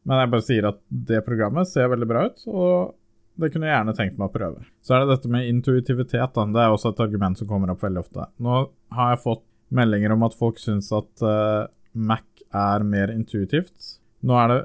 Men 0.08 0.22
jeg 0.22 0.32
bare 0.32 0.46
sier 0.46 0.70
at 0.70 0.80
det 0.88 1.20
programmet 1.26 1.68
ser 1.68 1.90
veldig 1.92 2.08
bra 2.08 2.28
ut, 2.30 2.44
og 2.48 2.96
det 3.40 3.50
kunne 3.52 3.68
jeg 3.68 3.76
gjerne 3.76 3.96
tenkt 3.98 4.18
meg 4.20 4.28
å 4.28 4.34
prøve. 4.34 4.64
Så 4.84 4.96
er 4.96 5.04
det 5.04 5.14
dette 5.14 5.30
med 5.32 5.48
intuitivitet. 5.48 6.34
Da. 6.36 6.46
Det 6.46 6.62
er 6.62 6.74
også 6.74 6.92
et 6.94 7.02
argument 7.04 7.40
som 7.40 7.48
kommer 7.50 7.72
opp 7.72 7.84
veldig 7.84 8.02
ofte. 8.02 8.26
Nå 8.42 8.58
har 8.96 9.14
jeg 9.14 9.24
fått 9.24 9.46
meldinger 9.74 10.14
om 10.14 10.26
at 10.26 10.36
folk 10.38 10.58
syns 10.60 10.90
at 10.96 11.24
uh, 11.24 11.70
Mac 11.92 12.26
er 12.50 12.84
mer 12.86 13.12
intuitivt. 13.14 13.96
Nå 14.26 14.36
er 14.36 14.52
det 14.52 14.60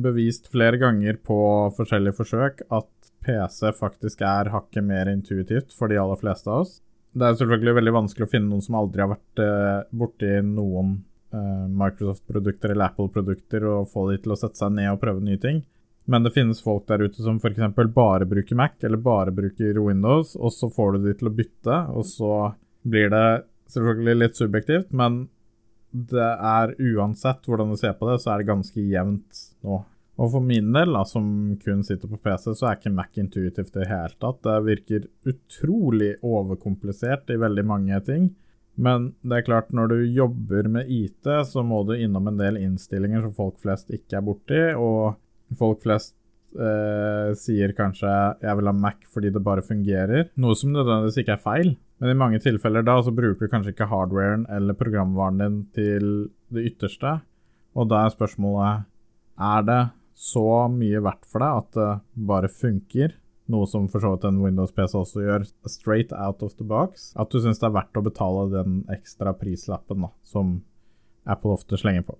bevist 0.00 0.46
flere 0.52 0.78
ganger 0.78 1.18
på 1.26 1.38
forskjellige 1.76 2.18
forsøk 2.20 2.62
at 2.70 2.90
PC 3.24 3.72
faktisk 3.76 4.22
er 4.24 4.52
hakket 4.54 4.86
mer 4.86 5.10
intuitivt 5.10 5.74
for 5.76 5.90
de 5.90 5.98
aller 6.00 6.20
fleste 6.20 6.50
av 6.50 6.64
oss. 6.64 6.78
Det 7.10 7.26
er 7.26 7.38
selvfølgelig 7.40 7.76
veldig 7.80 7.94
vanskelig 7.96 8.28
å 8.28 8.30
finne 8.30 8.52
noen 8.52 8.62
som 8.62 8.76
aldri 8.78 9.02
har 9.02 9.10
vært 9.10 9.42
uh, 9.42 9.88
borti 9.90 10.30
noen 10.46 11.00
uh, 11.34 11.66
Microsoft-produkter 11.66 12.74
eller 12.74 12.92
Apple-produkter, 12.92 13.66
og 13.66 13.90
få 13.90 14.06
de 14.12 14.20
til 14.22 14.36
å 14.36 14.38
sette 14.38 14.60
seg 14.60 14.76
ned 14.76 14.92
og 14.92 15.00
prøve 15.02 15.24
nye 15.26 15.40
ting. 15.42 15.64
Men 16.04 16.24
det 16.24 16.32
finnes 16.34 16.62
folk 16.62 16.86
der 16.88 17.04
ute 17.04 17.22
som 17.22 17.36
f.eks. 17.38 17.60
bare 17.94 18.26
bruker 18.26 18.58
Mac 18.58 18.80
eller 18.82 19.00
bare 19.02 19.34
bruker 19.34 19.78
Windows, 19.78 20.34
og 20.36 20.52
så 20.52 20.70
får 20.72 20.96
du 20.96 21.04
de 21.08 21.14
til 21.18 21.30
å 21.30 21.34
bytte, 21.34 21.76
og 21.92 22.06
så 22.08 22.32
blir 22.82 23.12
det 23.12 23.26
selvfølgelig 23.70 24.16
litt 24.18 24.40
subjektivt, 24.40 24.90
men 24.96 25.22
det 25.90 26.32
er 26.34 26.74
uansett 26.78 27.46
hvordan 27.46 27.72
du 27.72 27.78
ser 27.78 27.94
på 27.98 28.08
det, 28.10 28.18
så 28.22 28.32
er 28.32 28.40
det 28.40 28.50
ganske 28.50 28.82
jevnt 28.82 29.46
nå. 29.66 29.82
Og 30.20 30.34
for 30.34 30.44
min 30.44 30.68
del, 30.74 30.92
da, 30.92 31.04
som 31.08 31.24
kun 31.62 31.80
sitter 31.86 32.10
på 32.10 32.18
PC, 32.20 32.52
så 32.52 32.68
er 32.68 32.76
ikke 32.76 32.92
Mac 32.92 33.16
intuitivt 33.18 33.72
i 33.72 33.80
det 33.80 33.88
hele 33.88 34.12
tatt. 34.20 34.42
Det 34.44 34.56
virker 34.66 35.06
utrolig 35.30 36.10
overkomplisert 36.20 37.32
i 37.32 37.38
veldig 37.40 37.64
mange 37.64 38.00
ting. 38.04 38.28
Men 38.80 39.14
det 39.24 39.38
er 39.38 39.46
klart, 39.46 39.72
når 39.72 39.94
du 39.94 39.96
jobber 40.12 40.68
med 40.76 40.92
IT, 40.92 41.24
så 41.48 41.64
må 41.64 41.82
du 41.88 41.94
innom 41.96 42.28
en 42.28 42.38
del 42.40 42.60
innstillinger 42.60 43.24
som 43.24 43.34
folk 43.36 43.58
flest 43.64 43.90
ikke 43.96 44.20
er 44.20 44.26
borti, 44.26 44.60
og 44.76 45.16
folk 45.58 45.82
flest 45.82 46.14
eh, 46.54 47.30
sier 47.38 47.72
kanskje 47.76 48.10
'jeg 48.40 48.56
vil 48.56 48.66
ha 48.66 48.72
Mac 48.72 49.06
fordi 49.12 49.32
det 49.32 49.44
bare 49.44 49.62
fungerer', 49.62 50.30
noe 50.36 50.54
som 50.54 50.72
nødvendigvis 50.72 51.18
ikke 51.22 51.36
er 51.38 51.44
feil. 51.44 51.76
Men 52.00 52.10
i 52.10 52.18
mange 52.18 52.40
tilfeller 52.40 52.82
da 52.82 52.96
så 53.02 53.12
bruker 53.12 53.46
du 53.46 53.52
kanskje 53.52 53.74
ikke 53.74 53.90
hardwaren 53.90 54.46
eller 54.48 54.74
programvaren 54.74 55.38
din 55.38 55.66
til 55.74 56.30
det 56.50 56.72
ytterste. 56.72 57.20
Og 57.76 57.88
da 57.88 58.06
er 58.06 58.14
spørsmålet 58.14 58.86
er 59.38 59.62
det 59.62 59.90
så 60.14 60.68
mye 60.68 61.00
verdt 61.00 61.26
for 61.28 61.44
deg 61.44 61.60
at 61.60 61.76
det 61.76 61.90
bare 62.28 62.48
funker, 62.48 63.12
noe 63.50 63.66
som 63.66 63.88
for 63.88 64.00
så 64.00 64.14
vidt 64.14 64.24
en 64.28 64.40
Windows-PC 64.40 64.94
også 64.96 65.24
gjør, 65.24 65.46
straight 65.66 66.12
out 66.12 66.42
of 66.42 66.56
the 66.56 66.64
box, 66.64 67.12
at 67.16 67.30
du 67.30 67.40
syns 67.40 67.60
det 67.60 67.68
er 67.68 67.76
verdt 67.76 67.96
å 67.96 68.04
betale 68.04 68.48
den 68.52 68.82
ekstra 68.92 69.32
prislappen 69.36 70.06
da, 70.06 70.10
som 70.22 70.58
Apple 71.26 71.56
ofte 71.56 71.78
slenger 71.80 72.06
på. 72.06 72.18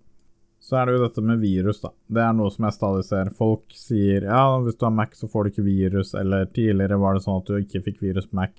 Så 0.60 0.76
er 0.76 0.86
det 0.86 0.98
jo 0.98 1.04
dette 1.06 1.22
med 1.24 1.40
virus, 1.40 1.80
da. 1.80 1.90
Det 2.12 2.20
er 2.20 2.34
noe 2.36 2.52
som 2.52 2.66
jeg 2.66 2.76
stadig 2.76 3.04
ser. 3.08 3.30
Folk 3.36 3.72
sier 3.74 4.26
ja, 4.28 4.42
hvis 4.60 4.76
du 4.76 4.84
har 4.84 4.92
Mac, 4.94 5.14
så 5.16 5.28
får 5.30 5.46
du 5.46 5.52
ikke 5.54 5.64
virus, 5.66 6.12
eller 6.18 6.50
tidligere 6.52 7.00
var 7.00 7.16
det 7.16 7.24
sånn 7.24 7.40
at 7.40 7.48
du 7.48 7.56
ikke 7.56 7.82
fikk 7.86 8.02
virus 8.04 8.28
på 8.28 8.38
Mac. 8.42 8.52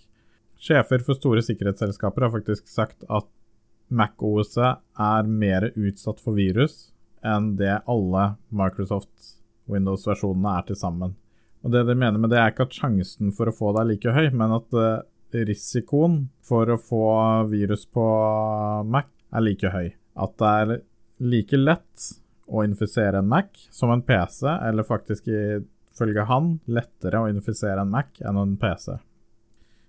Sjefer 0.62 1.06
for 1.06 1.18
store 1.18 1.44
sikkerhetsselskaper 1.46 2.26
har 2.26 2.34
faktisk 2.34 2.68
sagt 2.70 3.06
at 3.10 3.30
Mac-OS-et 3.92 4.82
er 5.04 5.30
mer 5.30 5.70
utsatt 5.76 6.22
for 6.24 6.38
virus 6.38 6.92
enn 7.28 7.56
det 7.60 7.82
alle 7.92 8.32
Microsoft 8.50 9.34
Windows-versjonene 9.70 10.58
er 10.58 10.68
til 10.70 10.80
sammen. 10.80 11.16
Og 11.62 11.74
det 11.74 11.84
de 11.86 11.96
mener 11.96 12.18
med 12.18 12.32
det, 12.34 12.40
er 12.42 12.54
ikke 12.54 12.66
at 12.70 12.78
sjansen 12.78 13.34
for 13.36 13.50
å 13.50 13.56
få 13.56 13.74
det 13.76 13.84
er 13.84 13.90
like 13.92 14.14
høy, 14.16 14.28
men 14.34 14.56
at 14.58 14.78
uh, 14.78 15.04
risikoen 15.32 16.24
for 16.46 16.70
å 16.74 16.80
få 16.82 17.06
virus 17.52 17.86
på 17.86 18.06
Mac 18.90 19.12
er 19.32 19.46
like 19.46 19.74
høy. 19.74 19.92
At 20.18 20.34
det 20.42 20.54
er 20.64 20.74
like 21.22 21.58
lett 21.58 22.10
å 22.52 22.66
infisere 22.66 23.22
en 23.22 23.30
Mac 23.32 23.68
som 23.72 23.94
en 23.94 24.04
PC, 24.04 24.48
eller 24.50 24.88
faktisk 24.88 25.30
ifølge 25.32 26.26
han 26.28 26.56
lettere 26.66 27.22
å 27.22 27.30
infisere 27.32 27.84
en 27.84 27.94
Mac 27.94 28.20
enn 28.26 28.40
en 28.42 28.58
PC. 28.60 28.98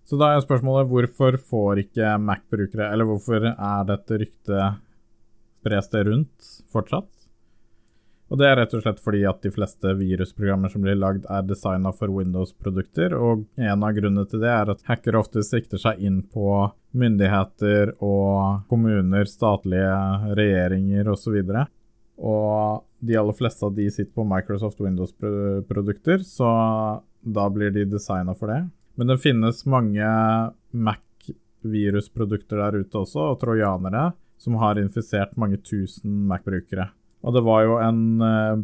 Så 0.04 0.18
da 0.18 0.32
er 0.34 0.42
spørsmålet 0.44 0.90
hvorfor 0.90 1.38
får 1.40 1.84
ikke 1.86 2.16
Mac-brukere, 2.22 2.90
eller 2.90 3.08
hvorfor 3.08 3.46
er 3.52 3.84
dette 3.88 4.18
ryktet 4.20 4.80
spres 5.62 5.88
det 5.92 6.04
rundt 6.08 6.48
fortsatt? 6.74 7.10
Og 8.32 8.38
Det 8.40 8.46
er 8.48 8.54
rett 8.56 8.72
og 8.72 8.80
slett 8.80 9.00
fordi 9.04 9.18
at 9.28 9.42
de 9.44 9.50
fleste 9.52 9.90
virusprogrammer 9.98 10.72
som 10.72 10.80
blir 10.80 10.96
lagd, 10.96 11.26
er 11.28 11.44
designa 11.44 11.90
for 11.92 12.08
Windows-produkter, 12.16 13.12
og 13.12 13.42
en 13.60 13.84
av 13.84 13.92
grunnene 13.92 14.24
til 14.30 14.40
det 14.40 14.48
er 14.48 14.72
at 14.72 14.84
hackere 14.88 15.20
ofte 15.20 15.42
sikter 15.44 15.76
seg 15.82 16.00
inn 16.00 16.22
på 16.32 16.46
myndigheter 16.96 17.92
og 18.00 18.64
kommuner, 18.72 19.28
statlige 19.28 20.32
regjeringer 20.38 21.10
osv. 21.12 21.36
Og, 21.42 21.60
og 22.24 22.86
de 23.04 23.18
aller 23.20 23.36
fleste 23.36 23.68
av 23.68 23.76
de 23.76 23.90
sitter 23.92 24.16
på 24.16 24.24
Microsoft 24.32 24.80
Windows-produkter, 24.80 26.24
så 26.24 26.48
da 27.20 27.46
blir 27.52 27.76
de 27.76 27.84
designa 27.92 28.32
for 28.32 28.48
det. 28.48 28.62
Men 28.96 29.12
det 29.12 29.18
finnes 29.20 29.60
mange 29.68 30.08
Mac-virusprodukter 30.72 32.64
der 32.64 32.80
ute 32.80 33.04
også, 33.04 33.28
og 33.34 33.44
trojanere, 33.44 34.08
som 34.40 34.56
har 34.64 34.80
infisert 34.80 35.36
mange 35.36 35.60
tusen 35.60 36.24
Mac-brukere. 36.32 36.88
Og 37.22 37.36
det 37.36 37.42
var 37.46 37.64
jo 37.66 37.78
en 37.82 38.02
uh, 38.22 38.62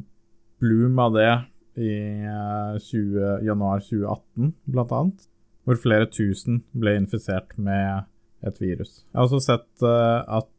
bloom 0.63 0.99
av 1.03 1.17
det 1.17 1.33
i 1.79 1.95
uh, 2.27 2.79
20, 2.83 3.45
januar 3.47 3.83
2018, 3.85 4.53
blant 4.67 4.95
annet. 4.95 5.27
Hvor 5.69 5.79
flere 5.79 6.09
tusen 6.11 6.63
ble 6.73 6.97
infisert 6.99 7.55
med 7.61 8.09
et 8.47 8.61
virus. 8.63 9.03
Jeg 9.11 9.19
har 9.19 9.27
også 9.29 9.43
sett 9.45 9.85
uh, 9.85 10.25
at 10.39 10.51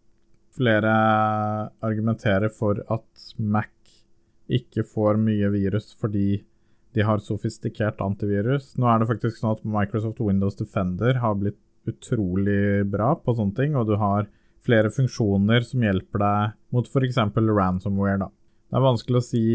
flere 0.59 0.93
argumenterer 1.85 2.51
for 2.51 2.81
at 2.91 3.33
Mac 3.37 3.73
ikke 4.49 4.83
får 4.83 5.19
mye 5.21 5.51
virus 5.53 5.91
fordi 5.99 6.41
de 6.97 7.05
har 7.05 7.21
sofistikert 7.21 8.01
antivirus. 8.01 8.73
Nå 8.81 8.87
er 8.89 9.01
det 9.01 9.09
faktisk 9.11 9.37
sånn 9.37 9.53
at 9.53 9.65
Microsoft 9.77 10.21
Windows 10.25 10.57
Defender 10.57 11.21
har 11.21 11.37
blitt 11.37 11.59
utrolig 11.89 12.85
bra 12.89 13.13
på 13.17 13.35
sånne 13.37 13.55
ting, 13.57 13.77
og 13.77 13.87
du 13.89 13.95
har 14.01 14.27
flere 14.65 14.91
funksjoner 14.93 15.65
som 15.65 15.83
hjelper 15.85 16.23
deg 16.23 16.57
mot 16.75 16.87
f.eks. 16.87 17.17
ransomware. 17.35 18.19
Da. 18.25 18.29
Det 18.69 18.77
er 18.77 18.85
vanskelig 18.85 19.19
å 19.19 19.25
si 19.25 19.45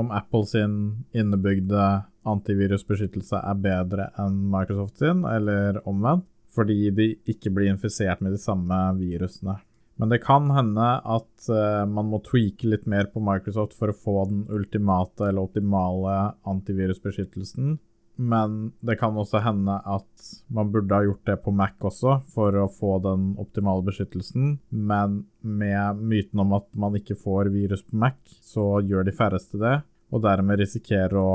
om 0.00 0.10
Apple 0.12 0.44
sin 0.48 0.74
innebygde 1.16 1.84
antivirusbeskyttelse 2.28 3.40
er 3.40 3.62
bedre 3.64 4.10
enn 4.20 4.42
Microsoft 4.52 5.00
sin, 5.00 5.24
eller 5.24 5.80
omvendt, 5.88 6.26
fordi 6.54 6.90
de 6.92 7.08
ikke 7.30 7.52
blir 7.54 7.72
infisert 7.72 8.20
med 8.24 8.34
de 8.34 8.40
samme 8.42 8.76
virusene. 8.98 9.56
Men 9.98 10.12
det 10.12 10.20
kan 10.22 10.46
hende 10.54 10.88
at 11.02 11.48
uh, 11.50 11.82
man 11.90 12.10
må 12.12 12.20
tweake 12.22 12.68
litt 12.70 12.84
mer 12.86 13.08
på 13.10 13.22
Microsoft 13.24 13.74
for 13.78 13.90
å 13.90 13.96
få 13.96 14.16
den 14.30 14.44
ultimate 14.54 15.26
eller 15.26 15.48
optimale 15.48 16.18
antivirusbeskyttelsen, 16.46 17.78
men 18.18 18.72
det 18.82 18.96
kan 18.98 19.14
også 19.14 19.38
hende 19.44 19.76
at 19.86 20.30
man 20.50 20.72
burde 20.74 20.96
ha 20.96 21.06
gjort 21.06 21.28
det 21.28 21.36
på 21.44 21.52
Mac 21.54 21.76
også, 21.86 22.16
for 22.34 22.56
å 22.58 22.66
få 22.66 22.96
den 23.04 23.28
optimale 23.38 23.84
beskyttelsen. 23.86 24.56
Men 24.70 25.20
med 25.40 26.02
myten 26.02 26.42
om 26.42 26.56
at 26.58 26.66
man 26.74 26.98
ikke 26.98 27.14
får 27.18 27.52
virus 27.54 27.84
på 27.86 28.00
Mac, 28.02 28.18
så 28.42 28.80
gjør 28.82 29.06
de 29.06 29.14
færreste 29.14 29.60
det, 29.62 29.76
og 30.10 30.24
dermed 30.26 30.58
risikerer 30.58 31.14
å 31.20 31.30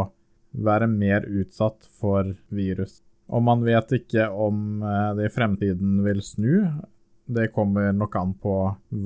være 0.51 0.91
mer 0.91 1.23
utsatt 1.23 1.87
for 2.01 2.35
virus. 2.51 2.99
Og 3.31 3.45
man 3.47 3.63
vet 3.63 3.95
ikke 4.01 4.27
om 4.27 4.83
eh, 4.83 5.09
det 5.17 5.29
i 5.29 5.33
fremtiden 5.33 6.01
vil 6.03 6.19
snu. 6.25 6.67
Det 7.23 7.53
kommer 7.55 7.93
nok 7.95 8.17
an 8.19 8.35
på 8.43 8.57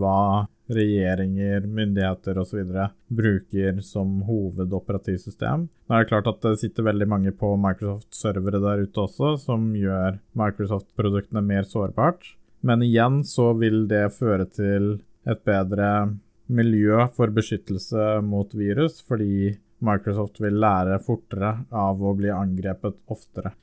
hva 0.02 0.20
regjeringer, 0.68 1.66
myndigheter 1.68 2.38
osv. 2.42 2.64
bruker 3.08 3.82
som 3.82 4.22
hovedoperativsystem. 4.28 5.68
Nå 5.68 5.96
er 5.96 6.04
det 6.04 6.12
klart 6.12 6.30
at 6.32 6.42
det 6.44 6.58
sitter 6.62 6.88
veldig 6.90 7.08
mange 7.10 7.34
på 7.36 7.54
Microsoft-servere 7.62 8.62
der 8.64 8.86
ute 8.88 9.06
også, 9.06 9.36
som 9.42 9.70
gjør 9.78 10.20
Microsoft-produktene 10.38 11.44
mer 11.46 11.68
sårbart. 11.68 12.34
Men 12.62 12.84
igjen 12.84 13.22
så 13.28 13.52
vil 13.58 13.86
det 13.88 14.10
føre 14.18 14.48
til 14.50 14.98
et 15.28 15.44
bedre 15.48 15.92
miljø 16.48 17.06
for 17.16 17.32
beskyttelse 17.36 18.18
mot 18.26 18.54
virus, 18.56 19.02
fordi 19.04 19.56
Microsoft 19.84 20.42
vil 20.42 20.58
lære 20.62 20.98
fortere 21.06 21.54
av 21.70 22.02
å 22.02 22.16
bli 22.18 22.32
angrepet 22.34 22.98
oftere. 23.14 23.54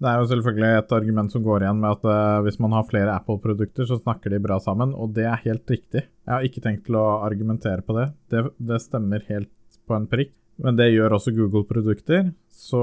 Det 0.00 0.08
er 0.08 0.16
jo 0.16 0.28
selvfølgelig 0.30 0.68
et 0.78 0.92
argument 0.96 1.32
som 1.34 1.42
går 1.44 1.64
igjen 1.64 1.80
med 1.82 1.98
at 1.98 2.06
uh, 2.08 2.42
hvis 2.46 2.56
man 2.62 2.72
har 2.72 2.86
flere 2.88 3.12
Apple-produkter, 3.18 3.84
så 3.84 3.98
snakker 4.00 4.32
de 4.32 4.40
bra 4.40 4.56
sammen, 4.64 4.94
og 4.96 5.12
det 5.16 5.26
er 5.28 5.42
helt 5.44 5.68
riktig. 5.68 6.06
Jeg 6.06 6.32
har 6.32 6.46
ikke 6.46 6.62
tenkt 6.64 6.86
til 6.86 6.96
å 6.96 7.20
argumentere 7.26 7.84
på 7.84 7.98
det. 7.98 8.06
Det, 8.32 8.46
det 8.56 8.80
stemmer 8.80 9.26
helt 9.28 9.52
på 9.84 9.96
en 9.98 10.08
prikk. 10.08 10.32
Men 10.60 10.76
det 10.76 10.90
gjør 10.92 11.16
også 11.16 11.34
Google-produkter. 11.36 12.30
Så 12.52 12.80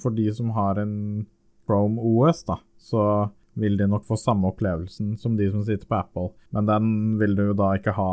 for 0.00 0.16
de 0.16 0.26
som 0.36 0.52
har 0.56 0.80
en 0.80 0.94
Chrome 1.64 2.00
OS, 2.00 2.42
da, 2.48 2.58
så 2.80 3.04
vil 3.60 3.76
de 3.78 3.88
nok 3.88 4.04
få 4.08 4.16
samme 4.20 4.48
opplevelsen 4.50 5.14
som 5.20 5.36
de 5.38 5.50
som 5.52 5.62
sitter 5.64 5.88
på 5.88 5.98
Apple. 5.98 6.32
Men 6.56 6.68
den 6.68 6.88
vil 7.20 7.36
du 7.38 7.46
da 7.56 7.74
ikke 7.78 7.94
ha 7.96 8.08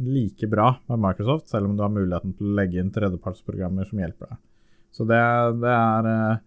like 0.00 0.48
bra 0.50 0.72
med 0.90 1.00
Microsoft, 1.04 1.48
selv 1.52 1.68
om 1.68 1.76
du 1.76 1.84
har 1.84 1.92
muligheten 1.92 2.34
til 2.34 2.50
å 2.50 2.56
legge 2.58 2.80
inn 2.80 2.92
tredjepartsprogrammer 2.92 3.88
som 3.88 4.00
hjelper 4.02 4.32
deg. 4.32 4.42
Så 4.94 5.06
det, 5.08 5.22
det 5.62 5.70
er 5.74 6.08
uh, 6.08 6.42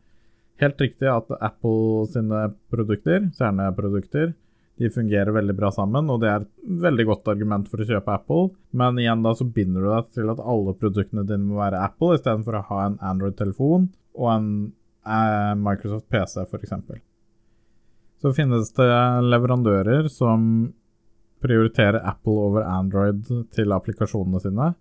helt 0.63 0.81
riktig 0.81 1.09
at 1.11 1.31
Apple 1.37 2.05
sine 2.11 2.43
produkter, 2.71 3.29
kjerneprodukter, 3.37 4.33
de 4.77 4.89
fungerer 4.93 5.33
veldig 5.33 5.55
bra 5.57 5.71
sammen, 5.73 6.09
og 6.13 6.21
det 6.21 6.29
er 6.29 6.43
et 6.43 6.49
veldig 6.83 7.05
godt 7.09 7.29
argument 7.31 7.69
for 7.69 7.81
å 7.81 7.87
kjøpe 7.89 8.13
Apple. 8.13 8.51
Men 8.77 8.99
igjen 9.01 9.23
da 9.25 9.33
så 9.33 9.47
binder 9.49 9.81
du 9.81 9.89
deg 9.89 10.11
til 10.19 10.29
at 10.29 10.41
alle 10.53 10.75
produktene 10.77 11.25
dine 11.25 11.49
må 11.49 11.57
være 11.57 11.81
Apple, 11.81 12.13
istedenfor 12.19 12.59
å 12.59 12.65
ha 12.69 12.81
en 12.85 12.99
Android-telefon 13.11 13.87
og 14.17 14.27
en 14.35 14.51
eh, 15.01 15.53
Microsoft 15.57 16.05
PC, 16.13 16.45
f.eks. 16.45 16.75
Så 18.21 18.33
finnes 18.37 18.69
det 18.77 18.91
leverandører 19.25 20.11
som 20.13 20.69
prioriterer 21.41 22.01
Apple 22.05 22.37
over 22.45 22.69
Android 22.69 23.25
til 23.53 23.73
applikasjonene 23.73 24.41
sine. 24.45 24.71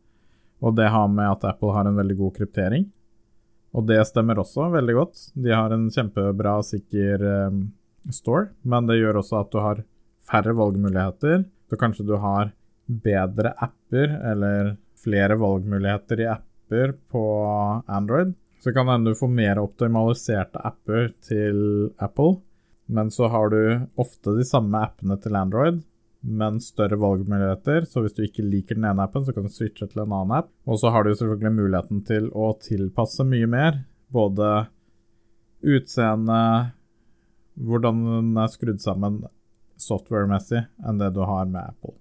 Og 0.64 0.76
det 0.76 0.90
har 0.92 1.09
med 1.12 1.28
at 1.28 1.45
Apple 1.54 1.73
har 1.73 1.88
en 1.88 1.97
veldig 1.97 2.16
god 2.21 2.37
kryptering. 2.37 2.87
Og 3.75 3.87
det 3.89 3.99
stemmer 4.09 4.39
også 4.41 4.71
veldig 4.73 4.95
godt. 4.97 5.25
De 5.35 5.53
har 5.53 5.73
en 5.75 5.89
kjempebra, 5.93 6.59
sikker 6.65 7.23
um, 7.51 7.61
store, 8.13 8.51
men 8.63 8.89
det 8.89 9.01
gjør 9.01 9.21
også 9.21 9.41
at 9.43 9.53
du 9.53 9.61
har 9.61 9.83
færre 10.27 10.55
valgmuligheter. 10.57 11.45
Så 11.69 11.79
kanskje 11.81 12.07
du 12.07 12.15
har 12.23 12.53
bedre 12.87 13.53
apper, 13.59 14.15
eller 14.31 14.77
flere 15.03 15.37
valgmuligheter 15.39 16.23
i 16.23 16.29
apper 16.31 16.95
på 17.13 17.25
Android. 17.87 18.35
Så 18.63 18.73
kan 18.73 18.87
det 18.87 18.97
hende 18.97 19.13
du 19.13 19.19
får 19.19 19.31
mer 19.31 19.61
optimaliserte 19.63 20.63
apper 20.65 21.11
til 21.23 21.59
Apple, 22.03 22.41
men 22.87 23.11
så 23.11 23.29
har 23.31 23.51
du 23.53 23.61
ofte 23.99 24.35
de 24.39 24.47
samme 24.47 24.81
appene 24.83 25.19
til 25.23 25.37
Android, 25.39 25.83
men 26.26 26.61
større 26.61 26.99
valgmuligheter. 27.00 27.87
Så 27.87 28.02
hvis 28.02 28.16
du 28.16 28.25
ikke 28.26 28.45
liker 28.45 28.78
den 28.78 28.88
ene 28.90 29.06
appen, 29.06 29.25
så 29.26 29.35
kan 29.35 29.47
du 29.47 29.52
switche 29.52 29.87
til 29.87 30.02
en 30.02 30.12
annen 30.12 30.35
app. 30.40 30.50
Og 30.66 30.80
så 30.83 30.90
har 30.95 31.06
du 31.06 31.14
selvfølgelig 31.14 31.54
muligheten 31.61 32.02
til 32.09 32.30
å 32.35 32.52
tilpasse 32.62 33.26
mye 33.28 33.50
mer. 33.50 33.85
Både 34.12 34.66
utseende, 35.66 36.40
hvordan 37.56 38.02
den 38.09 38.35
er 38.42 38.50
skrudd 38.52 38.83
sammen 38.83 39.23
software-messig, 39.80 40.66
enn 40.88 41.00
det 41.00 41.12
du 41.14 41.23
har 41.26 41.47
med 41.49 41.62
Apple. 41.75 41.97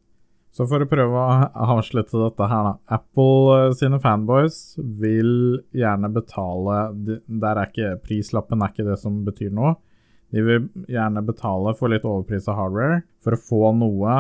Så 0.56 0.64
for 0.72 0.80
å 0.80 0.88
prøve 0.88 1.20
å 1.20 1.48
avslutte 1.76 2.16
dette 2.16 2.46
her, 2.48 2.70
da. 2.70 2.76
Apple 2.96 3.56
eh, 3.58 3.74
sine 3.76 4.00
fanboys 4.00 4.78
vil 5.02 5.60
gjerne 5.76 6.08
betale 6.16 6.78
Der 6.96 7.60
er 7.60 7.68
ikke 7.68 7.90
prislappen 8.06 8.64
er 8.64 8.72
ikke 8.72 8.88
det 8.88 8.96
som 9.02 9.18
betyr 9.28 9.52
noe. 9.56 9.74
De 10.36 10.44
vil 10.44 10.66
gjerne 10.92 11.24
betale 11.24 11.72
for 11.80 11.92
litt 11.92 12.04
overpris 12.04 12.50
av 12.52 12.58
hardware 12.60 12.98
for 13.24 13.38
å 13.38 13.40
få 13.40 13.62
noe 13.78 14.16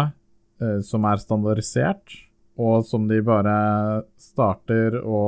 eh, 0.64 0.80
som 0.86 1.04
er 1.10 1.20
standardisert, 1.20 2.14
og 2.56 2.86
som 2.88 3.10
de 3.10 3.18
bare 3.26 3.56
starter 4.16 4.96
å 5.04 5.24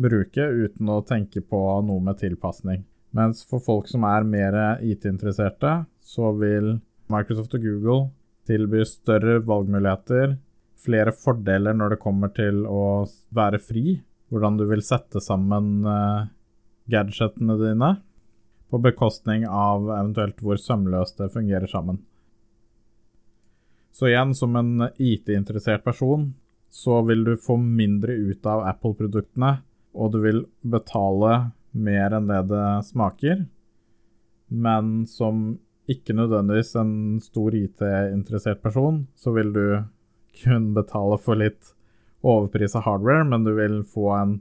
bruke 0.00 0.46
uten 0.48 0.88
å 0.88 1.02
tenke 1.04 1.42
på 1.44 1.60
noe 1.84 2.00
med 2.04 2.16
tilpasning. 2.22 2.86
Mens 3.16 3.44
for 3.48 3.60
folk 3.64 3.88
som 3.88 4.04
er 4.08 4.24
mer 4.24 4.56
IT-interesserte, 4.84 5.82
så 6.00 6.32
vil 6.40 6.78
Microsoft 7.12 7.54
og 7.56 7.68
Google 7.68 8.00
tilby 8.48 8.80
større 8.88 9.42
valgmuligheter, 9.44 10.38
flere 10.80 11.12
fordeler 11.12 11.76
når 11.76 11.94
det 11.94 12.02
kommer 12.02 12.32
til 12.32 12.64
å 12.64 13.04
være 13.36 13.60
fri, 13.60 13.98
hvordan 14.32 14.56
du 14.56 14.64
vil 14.70 14.82
sette 14.84 15.20
sammen 15.22 15.84
uh, 15.84 16.28
gadgetene 16.90 17.56
dine 17.60 17.96
på 18.70 18.80
bekostning 18.82 19.46
av 19.48 19.86
eventuelt 19.90 20.40
hvor 20.42 20.58
sømløst 20.60 21.20
det 21.20 21.30
fungerer 21.34 21.70
sammen. 21.70 22.00
Så 23.96 24.10
igjen, 24.10 24.34
som 24.36 24.56
en 24.58 24.88
IT-interessert 25.00 25.84
person, 25.84 26.34
så 26.68 27.00
vil 27.06 27.24
du 27.24 27.36
få 27.40 27.56
mindre 27.56 28.12
ut 28.12 28.46
av 28.46 28.66
Apple-produktene, 28.68 29.54
og 29.96 30.12
du 30.12 30.18
vil 30.20 30.42
betale 30.60 31.52
mer 31.72 32.16
enn 32.18 32.28
det 32.28 32.42
det 32.50 32.66
smaker. 32.90 33.46
Men 34.52 35.06
som 35.08 35.46
ikke 35.88 36.16
nødvendigvis 36.18 36.74
en 36.76 36.92
stor 37.22 37.54
IT-interessert 37.56 38.60
person, 38.60 39.06
så 39.16 39.32
vil 39.32 39.54
du 39.54 39.64
kun 40.42 40.72
betale 40.76 41.16
for 41.22 41.40
litt 41.40 41.72
overpris 42.26 42.76
av 42.76 42.84
hardware, 42.90 43.24
men 43.24 43.46
du 43.46 43.54
vil 43.56 43.80
få 43.86 44.10
en 44.18 44.36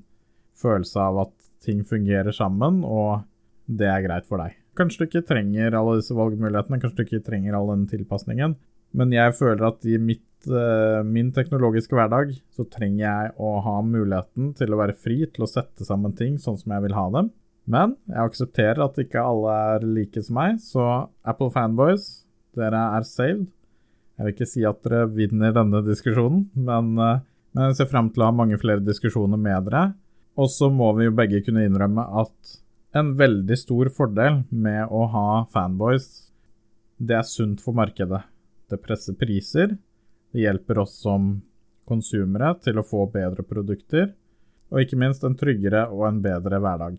følelse 0.60 1.00
av 1.00 1.22
at 1.28 1.34
ting 1.64 1.84
fungerer 1.88 2.36
sammen, 2.36 2.82
og 2.84 3.24
det 3.66 3.90
er 3.90 4.06
greit 4.06 4.28
for 4.30 4.42
deg. 4.42 4.56
Kanskje 4.76 5.02
du 5.02 5.08
ikke 5.08 5.28
trenger 5.30 5.76
alle 5.78 6.00
disse 6.00 6.16
valgmulighetene, 6.16 6.80
kanskje 6.82 6.98
du 6.98 7.06
ikke 7.06 7.26
trenger 7.26 7.56
all 7.58 7.72
den 7.72 7.86
tilpasningen, 7.90 8.58
men 8.96 9.14
jeg 9.14 9.36
føler 9.36 9.68
at 9.68 9.88
i 9.88 9.98
mitt, 10.00 10.28
uh, 10.48 11.02
min 11.08 11.32
teknologiske 11.36 11.96
hverdag 11.98 12.36
så 12.56 12.66
trenger 12.72 13.02
jeg 13.04 13.34
å 13.42 13.56
ha 13.66 13.80
muligheten 13.84 14.54
til 14.60 14.72
å 14.72 14.80
være 14.80 14.96
fri 14.96 15.24
til 15.26 15.46
å 15.46 15.50
sette 15.50 15.88
sammen 15.88 16.16
ting 16.16 16.38
sånn 16.42 16.60
som 16.62 16.76
jeg 16.76 16.86
vil 16.86 16.96
ha 16.96 17.10
dem. 17.18 17.32
Men 17.66 17.96
jeg 18.08 18.30
aksepterer 18.30 18.84
at 18.86 19.00
ikke 19.02 19.24
alle 19.26 19.58
er 19.74 19.88
like 19.90 20.22
som 20.24 20.38
meg, 20.38 20.60
så 20.62 20.86
Apple 21.26 21.50
fanboys, 21.54 22.26
dere 22.56 22.84
er 22.96 23.08
saved. 23.10 23.48
Jeg 24.16 24.28
vil 24.28 24.36
ikke 24.36 24.48
si 24.48 24.64
at 24.68 24.84
dere 24.86 25.10
vinner 25.12 25.56
denne 25.56 25.82
diskusjonen, 25.84 26.46
men, 26.56 26.94
uh, 26.96 27.24
men 27.56 27.72
jeg 27.72 27.82
ser 27.82 27.92
frem 27.92 28.14
til 28.14 28.24
å 28.24 28.30
ha 28.30 28.38
mange 28.38 28.60
flere 28.62 28.84
diskusjoner 28.86 29.40
med 29.42 29.68
dere. 29.68 29.90
Og 30.40 30.52
så 30.52 30.70
må 30.72 30.92
vi 30.96 31.08
jo 31.08 31.16
begge 31.16 31.42
kunne 31.44 31.64
innrømme 31.68 32.04
at 32.22 32.56
en 32.96 33.16
veldig 33.20 33.58
stor 33.60 33.90
fordel 33.92 34.44
med 34.50 34.88
å 34.88 35.06
ha 35.12 35.30
fanboys. 35.52 36.08
Det 36.98 37.18
er 37.18 37.28
sunt 37.28 37.64
for 37.64 37.76
markedet. 37.76 38.22
Det 38.72 38.80
presser 38.82 39.18
priser. 39.20 39.76
Det 40.32 40.46
hjelper 40.46 40.80
oss 40.86 40.96
som 41.04 41.36
konsumere 41.86 42.54
til 42.64 42.80
å 42.80 42.86
få 42.86 43.06
bedre 43.14 43.44
produkter, 43.46 44.08
og 44.72 44.82
ikke 44.82 44.98
minst 44.98 45.24
en 45.28 45.36
tryggere 45.38 45.86
og 45.94 46.08
en 46.08 46.24
bedre 46.24 46.58
hverdag. 46.64 46.96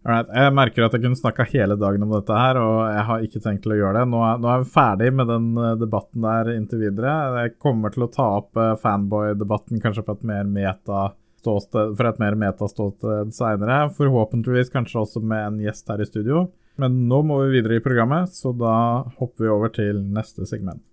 Alright, 0.00 0.30
jeg 0.32 0.52
merker 0.56 0.86
at 0.86 0.94
jeg 0.96 1.02
kunne 1.02 1.18
snakka 1.18 1.44
hele 1.50 1.76
dagen 1.76 2.06
om 2.06 2.12
dette 2.14 2.36
her, 2.36 2.56
og 2.56 2.76
jeg 2.88 3.02
har 3.08 3.24
ikke 3.26 3.42
tenkt 3.44 3.64
til 3.66 3.74
å 3.74 3.80
gjøre 3.80 3.98
det. 3.98 4.04
Nå 4.08 4.22
er, 4.24 4.38
nå 4.40 4.48
er 4.48 4.62
jeg 4.62 4.70
ferdig 4.72 5.10
med 5.12 5.28
den 5.28 5.48
eh, 5.60 5.74
debatten 5.80 6.24
der 6.24 6.52
inntil 6.54 6.84
videre. 6.86 7.16
Jeg 7.42 7.58
kommer 7.60 7.92
til 7.92 8.06
å 8.06 8.12
ta 8.14 8.28
opp 8.38 8.56
eh, 8.56 8.78
fanboy-debatten 8.80 9.82
kanskje 9.82 10.06
på 10.06 10.16
et 10.16 10.24
mer 10.30 10.48
meta 10.48 11.10
ståsted, 11.40 11.96
for 11.96 12.10
et 12.10 12.20
mer 12.22 12.36
metaståsted 12.38 13.32
seinere. 13.36 13.86
Forhåpentligvis 13.96 14.72
kanskje 14.72 15.02
også 15.02 15.24
med 15.24 15.46
en 15.46 15.62
gjest 15.64 15.88
her 15.90 16.04
i 16.04 16.08
studio. 16.08 16.50
Men 16.80 17.02
nå 17.10 17.22
må 17.26 17.42
vi 17.42 17.58
videre 17.58 17.80
i 17.80 17.84
programmet, 17.84 18.32
så 18.32 18.54
da 18.56 18.76
hopper 19.18 19.44
vi 19.44 19.52
over 19.52 19.74
til 19.74 20.00
neste 20.14 20.46
segment. 20.48 20.84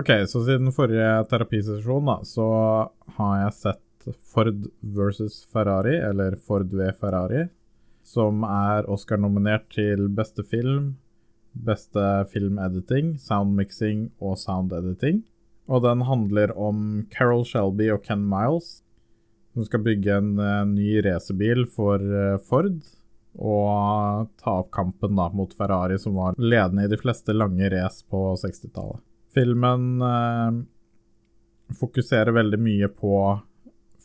Ok, 0.00 0.08
så 0.26 0.40
siden 0.46 0.72
forrige 0.72 1.08
terapisesjon, 1.28 2.06
da, 2.08 2.20
så 2.24 2.46
har 3.18 3.32
jeg 3.42 3.56
sett 3.58 3.80
Ford 4.32 4.66
versus 4.80 5.44
Ferrari, 5.52 5.96
eller 5.96 6.36
Ford 6.36 6.72
ved 6.72 6.96
Ferrari, 7.00 7.46
som 8.06 8.44
er 8.46 8.88
Oscar-nominert 8.90 9.68
til 9.74 10.08
beste 10.08 10.44
film, 10.46 10.94
beste 11.52 12.04
filmediting, 12.30 13.16
soundmixing 13.20 14.08
og 14.22 14.38
soundediting. 14.40 15.24
Og 15.70 15.84
den 15.84 16.02
handler 16.06 16.54
om 16.58 17.04
Carol 17.12 17.44
Shelby 17.46 17.90
og 17.94 18.02
Ken 18.06 18.22
Miles, 18.26 18.80
som 19.54 19.66
skal 19.66 19.84
bygge 19.86 20.16
en 20.16 20.32
uh, 20.38 20.64
ny 20.66 20.98
racerbil 21.04 21.66
for 21.70 22.02
uh, 22.02 22.38
Ford. 22.46 22.80
Og 23.38 24.26
ta 24.42 24.56
opp 24.62 24.72
kampen 24.74 25.14
da 25.18 25.28
mot 25.34 25.52
Ferrari, 25.54 25.98
som 26.02 26.16
var 26.18 26.38
ledende 26.38 26.86
i 26.86 26.90
de 26.90 26.98
fleste 26.98 27.34
lange 27.36 27.70
race 27.70 28.02
på 28.10 28.32
60-tallet. 28.40 29.02
Filmen 29.30 30.02
uh, 30.02 30.50
fokuserer 31.78 32.34
veldig 32.34 32.58
mye 32.58 32.90
på 32.90 33.14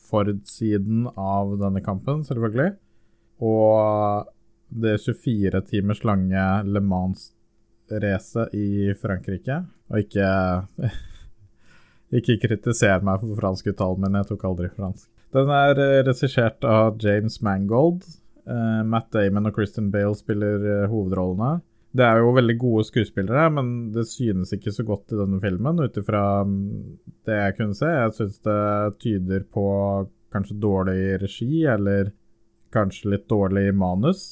Ford-siden 0.05 1.09
av 1.13 1.55
denne 1.61 1.81
kampen, 1.85 2.23
selvfølgelig. 2.27 2.75
Og 3.43 4.29
det 4.69 4.99
24 5.03 5.61
timers 5.69 6.03
lange 6.07 6.45
Le 6.67 6.81
Mans 6.83 7.31
racet 7.91 8.55
i 8.57 8.93
Frankrike. 8.97 9.63
Og 9.91 10.05
ikke 10.05 10.29
Ikke 12.15 12.37
kritiser 12.39 13.01
meg 13.03 13.19
for 13.19 13.35
franskuttalen 13.39 14.03
min, 14.03 14.17
jeg 14.19 14.29
tok 14.29 14.43
aldri 14.47 14.69
fransk. 14.71 15.07
Den 15.35 15.49
er 15.51 15.79
eh, 15.81 16.01
regissert 16.05 16.63
av 16.69 16.99
James 17.01 17.41
Mangold. 17.43 18.05
Uh, 18.45 18.85
Matt 18.85 19.09
Damon 19.11 19.49
og 19.49 19.57
Christian 19.57 19.89
Bale 19.91 20.13
spiller 20.15 20.61
uh, 20.61 20.83
hovedrollene. 20.91 21.57
Det 21.95 22.03
er 22.03 22.19
jo 22.19 22.33
veldig 22.35 22.57
gode 22.59 22.83
skuespillere, 22.89 23.47
men 23.55 23.67
det 23.95 24.03
synes 24.09 24.51
ikke 24.55 24.73
så 24.75 24.83
godt 24.87 25.13
i 25.13 25.19
denne 25.19 25.39
filmen, 25.43 25.79
ut 25.79 25.99
ifra 26.01 26.23
mm, 26.43 26.63
det 27.27 27.37
jeg 27.37 27.55
kunne 27.59 27.77
se. 27.77 27.91
Jeg 27.91 28.15
synes 28.17 28.41
det 28.47 28.63
tyder 29.03 29.45
på 29.55 29.67
kanskje 30.35 30.57
dårlig 30.59 31.21
regi, 31.21 31.63
eller 31.71 32.11
kanskje 32.75 33.13
litt 33.13 33.29
dårlig 33.31 33.69
manus. 33.77 34.25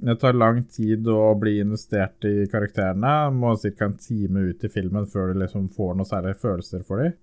Det 0.00 0.14
tar 0.22 0.38
lang 0.38 0.62
tid 0.70 1.08
å 1.10 1.34
bli 1.36 1.58
investert 1.60 2.24
i 2.24 2.46
karakterene. 2.52 3.14
Må 3.34 3.56
ca. 3.58 3.72
en 3.88 3.98
time 4.00 4.46
ut 4.52 4.64
i 4.64 4.70
filmen 4.72 5.08
før 5.10 5.32
du 5.32 5.42
liksom 5.42 5.66
får 5.74 5.98
noe 5.98 6.08
særlig 6.08 6.36
følelser 6.40 6.86
for 6.86 7.02
dem. 7.02 7.18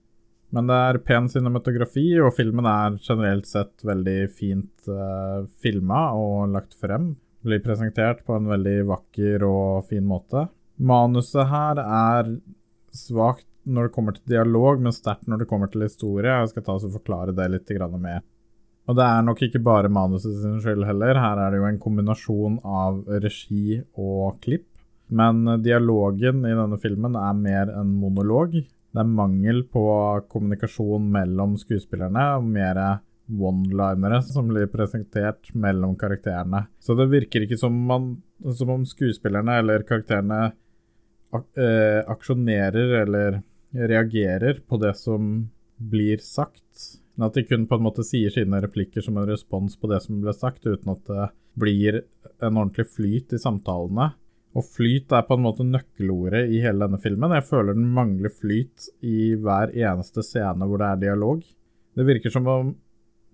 Men 0.55 0.69
det 0.69 0.75
er 0.89 0.99
pen 1.03 1.25
cinematografi, 1.31 2.05
og 2.23 2.35
filmen 2.35 2.67
er 2.69 2.99
generelt 3.03 3.47
sett 3.49 3.83
veldig 3.87 4.19
fint 4.31 4.87
uh, 4.87 4.99
eh, 4.99 5.47
filma 5.63 6.03
og 6.15 6.53
lagt 6.53 6.77
frem. 6.79 7.15
Blir 7.45 7.61
presentert 7.63 8.23
på 8.25 8.35
en 8.35 8.47
veldig 8.49 8.77
vakker 8.89 9.43
og 9.47 9.85
fin 9.89 10.05
måte. 10.07 10.47
Manuset 10.77 11.47
her 11.49 11.81
er 11.81 12.31
svakt 12.93 13.47
når 13.67 13.87
det 13.87 13.95
kommer 13.95 14.15
til 14.15 14.33
dialog, 14.33 14.81
men 14.81 14.95
sterkt 14.95 15.27
når 15.27 15.43
det 15.43 15.49
kommer 15.49 15.69
til 15.71 15.85
historie. 15.85 16.31
Jeg 16.31 16.53
skal 16.53 16.65
ta 16.65 16.77
og 16.77 16.97
forklare 16.97 17.35
det 17.35 17.49
litt 17.51 17.73
mer. 17.99 18.23
Og 18.87 18.95
det 18.95 19.03
er 19.03 19.25
nok 19.27 19.41
ikke 19.43 19.59
bare 19.63 19.91
manuset 19.91 20.37
sin 20.41 20.61
skyld 20.63 20.85
heller. 20.87 21.19
Her 21.19 21.41
er 21.43 21.51
det 21.51 21.59
jo 21.59 21.67
en 21.67 21.81
kombinasjon 21.83 22.59
av 22.63 23.01
regi 23.23 23.81
og 23.99 24.39
klipp. 24.43 24.67
Men 25.07 25.43
dialogen 25.63 26.45
i 26.47 26.55
denne 26.55 26.79
filmen 26.79 27.15
er 27.19 27.35
mer 27.35 27.71
en 27.75 27.91
monolog. 27.99 28.55
Det 28.57 29.03
er 29.03 29.11
mangel 29.19 29.61
på 29.71 29.83
kommunikasjon 30.31 31.11
mellom 31.11 31.57
skuespillerne, 31.59 32.23
og 32.39 32.47
mer 32.47 32.79
one-linere 33.27 34.21
som 34.23 34.47
blir 34.51 34.69
presentert 34.71 35.51
mellom 35.53 35.97
karakterene. 35.99 36.65
Så 36.79 36.95
det 36.95 37.09
virker 37.11 37.43
ikke 37.43 37.59
som, 37.59 37.75
man, 37.89 38.13
som 38.55 38.71
om 38.75 38.85
skuespillerne 38.87 39.59
eller 39.61 39.83
karakterene 39.87 40.53
ak 41.35 41.59
eh, 41.59 41.99
aksjonerer 42.07 43.01
eller 43.01 43.41
reagerer 43.75 44.61
på 44.63 44.79
det 44.79 44.93
som 44.95 45.49
blir 45.77 46.23
sagt 46.23 47.01
men 47.17 47.31
at 47.31 47.37
de 47.37 47.47
kun 47.49 47.65
på 47.65 47.79
en 47.79 47.85
måte 47.87 48.05
sier 48.05 48.29
sine 48.29 48.59
replikker 48.61 49.01
som 49.01 49.17
en 49.17 49.25
respons 49.25 49.73
på 49.81 49.89
det 49.89 50.03
som 50.03 50.19
ble 50.21 50.33
sagt, 50.37 50.67
uten 50.69 50.93
at 50.93 51.01
det 51.09 51.29
blir 51.57 52.03
en 52.45 52.59
ordentlig 52.61 52.85
flyt 52.93 53.33
i 53.33 53.39
samtalene. 53.41 54.11
Og 54.57 54.65
flyt 54.75 55.13
er 55.13 55.25
på 55.25 55.33
en 55.33 55.43
måte 55.43 55.65
nøkkelordet 55.65 56.43
i 56.53 56.61
hele 56.61 56.85
denne 56.85 56.99
filmen. 57.01 57.33
Jeg 57.33 57.47
føler 57.49 57.77
den 57.77 57.89
mangler 57.93 58.33
flyt 58.33 58.85
i 59.05 59.33
hver 59.33 59.73
eneste 59.73 60.21
scene 60.25 60.69
hvor 60.69 60.81
det 60.81 60.91
er 60.91 61.01
dialog. 61.07 61.41
Det 61.97 62.05
virker 62.05 62.33
som 62.33 62.49
om 62.53 62.71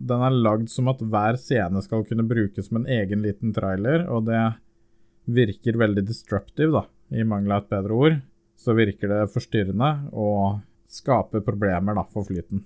den 0.09 0.25
er 0.25 0.35
lagd 0.35 0.69
som 0.71 0.89
at 0.91 1.01
hver 1.01 1.37
scene 1.39 1.81
skal 1.85 2.03
kunne 2.07 2.25
brukes 2.27 2.67
som 2.67 2.81
en 2.81 2.89
egen 2.91 3.23
liten 3.23 3.53
trailer, 3.55 4.05
og 4.11 4.27
det 4.27 4.43
virker 5.25 5.79
veldig 5.79 6.03
destructive, 6.07 6.73
da, 6.75 6.83
i 7.15 7.23
mangel 7.27 7.55
av 7.55 7.63
et 7.63 7.73
bedre 7.77 7.97
ord. 7.97 8.19
Så 8.59 8.75
virker 8.77 9.09
det 9.11 9.31
forstyrrende 9.33 9.89
og 10.11 10.61
skaper 10.91 11.43
problemer 11.45 11.97
da, 11.97 12.05
for 12.11 12.27
flyten. 12.27 12.65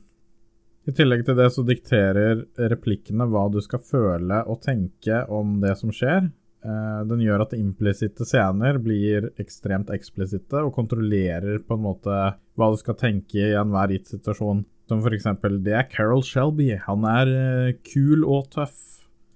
I 0.87 0.93
tillegg 0.95 1.25
til 1.27 1.35
det 1.35 1.49
så 1.51 1.63
dikterer 1.67 2.45
replikkene 2.71 3.27
hva 3.27 3.47
du 3.51 3.59
skal 3.63 3.83
føle 3.83 4.39
og 4.47 4.61
tenke 4.63 5.23
om 5.35 5.57
det 5.63 5.73
som 5.79 5.91
skjer. 5.91 6.29
Eh, 6.63 7.01
den 7.09 7.23
gjør 7.25 7.43
at 7.43 7.55
implisitte 7.57 8.25
scener 8.27 8.79
blir 8.81 9.29
ekstremt 9.41 9.91
eksplisitte 9.93 10.63
og 10.63 10.73
kontrollerer 10.75 11.59
på 11.67 11.75
en 11.75 11.83
måte 11.83 12.15
hva 12.57 12.69
du 12.71 12.79
skal 12.79 12.97
tenke 12.99 13.41
i 13.43 13.53
enhver 13.59 13.93
gitt 13.93 14.13
situasjon. 14.15 14.63
Som 14.87 15.01
for 15.03 15.15
eksempel 15.15 15.59
det 15.65 15.73
er 15.75 15.89
Carol 15.91 16.23
Shelby, 16.23 16.71
han 16.85 17.07
er 17.09 17.31
eh, 17.31 17.73
kul 17.83 18.23
og 18.23 18.47
tøff. 18.55 18.83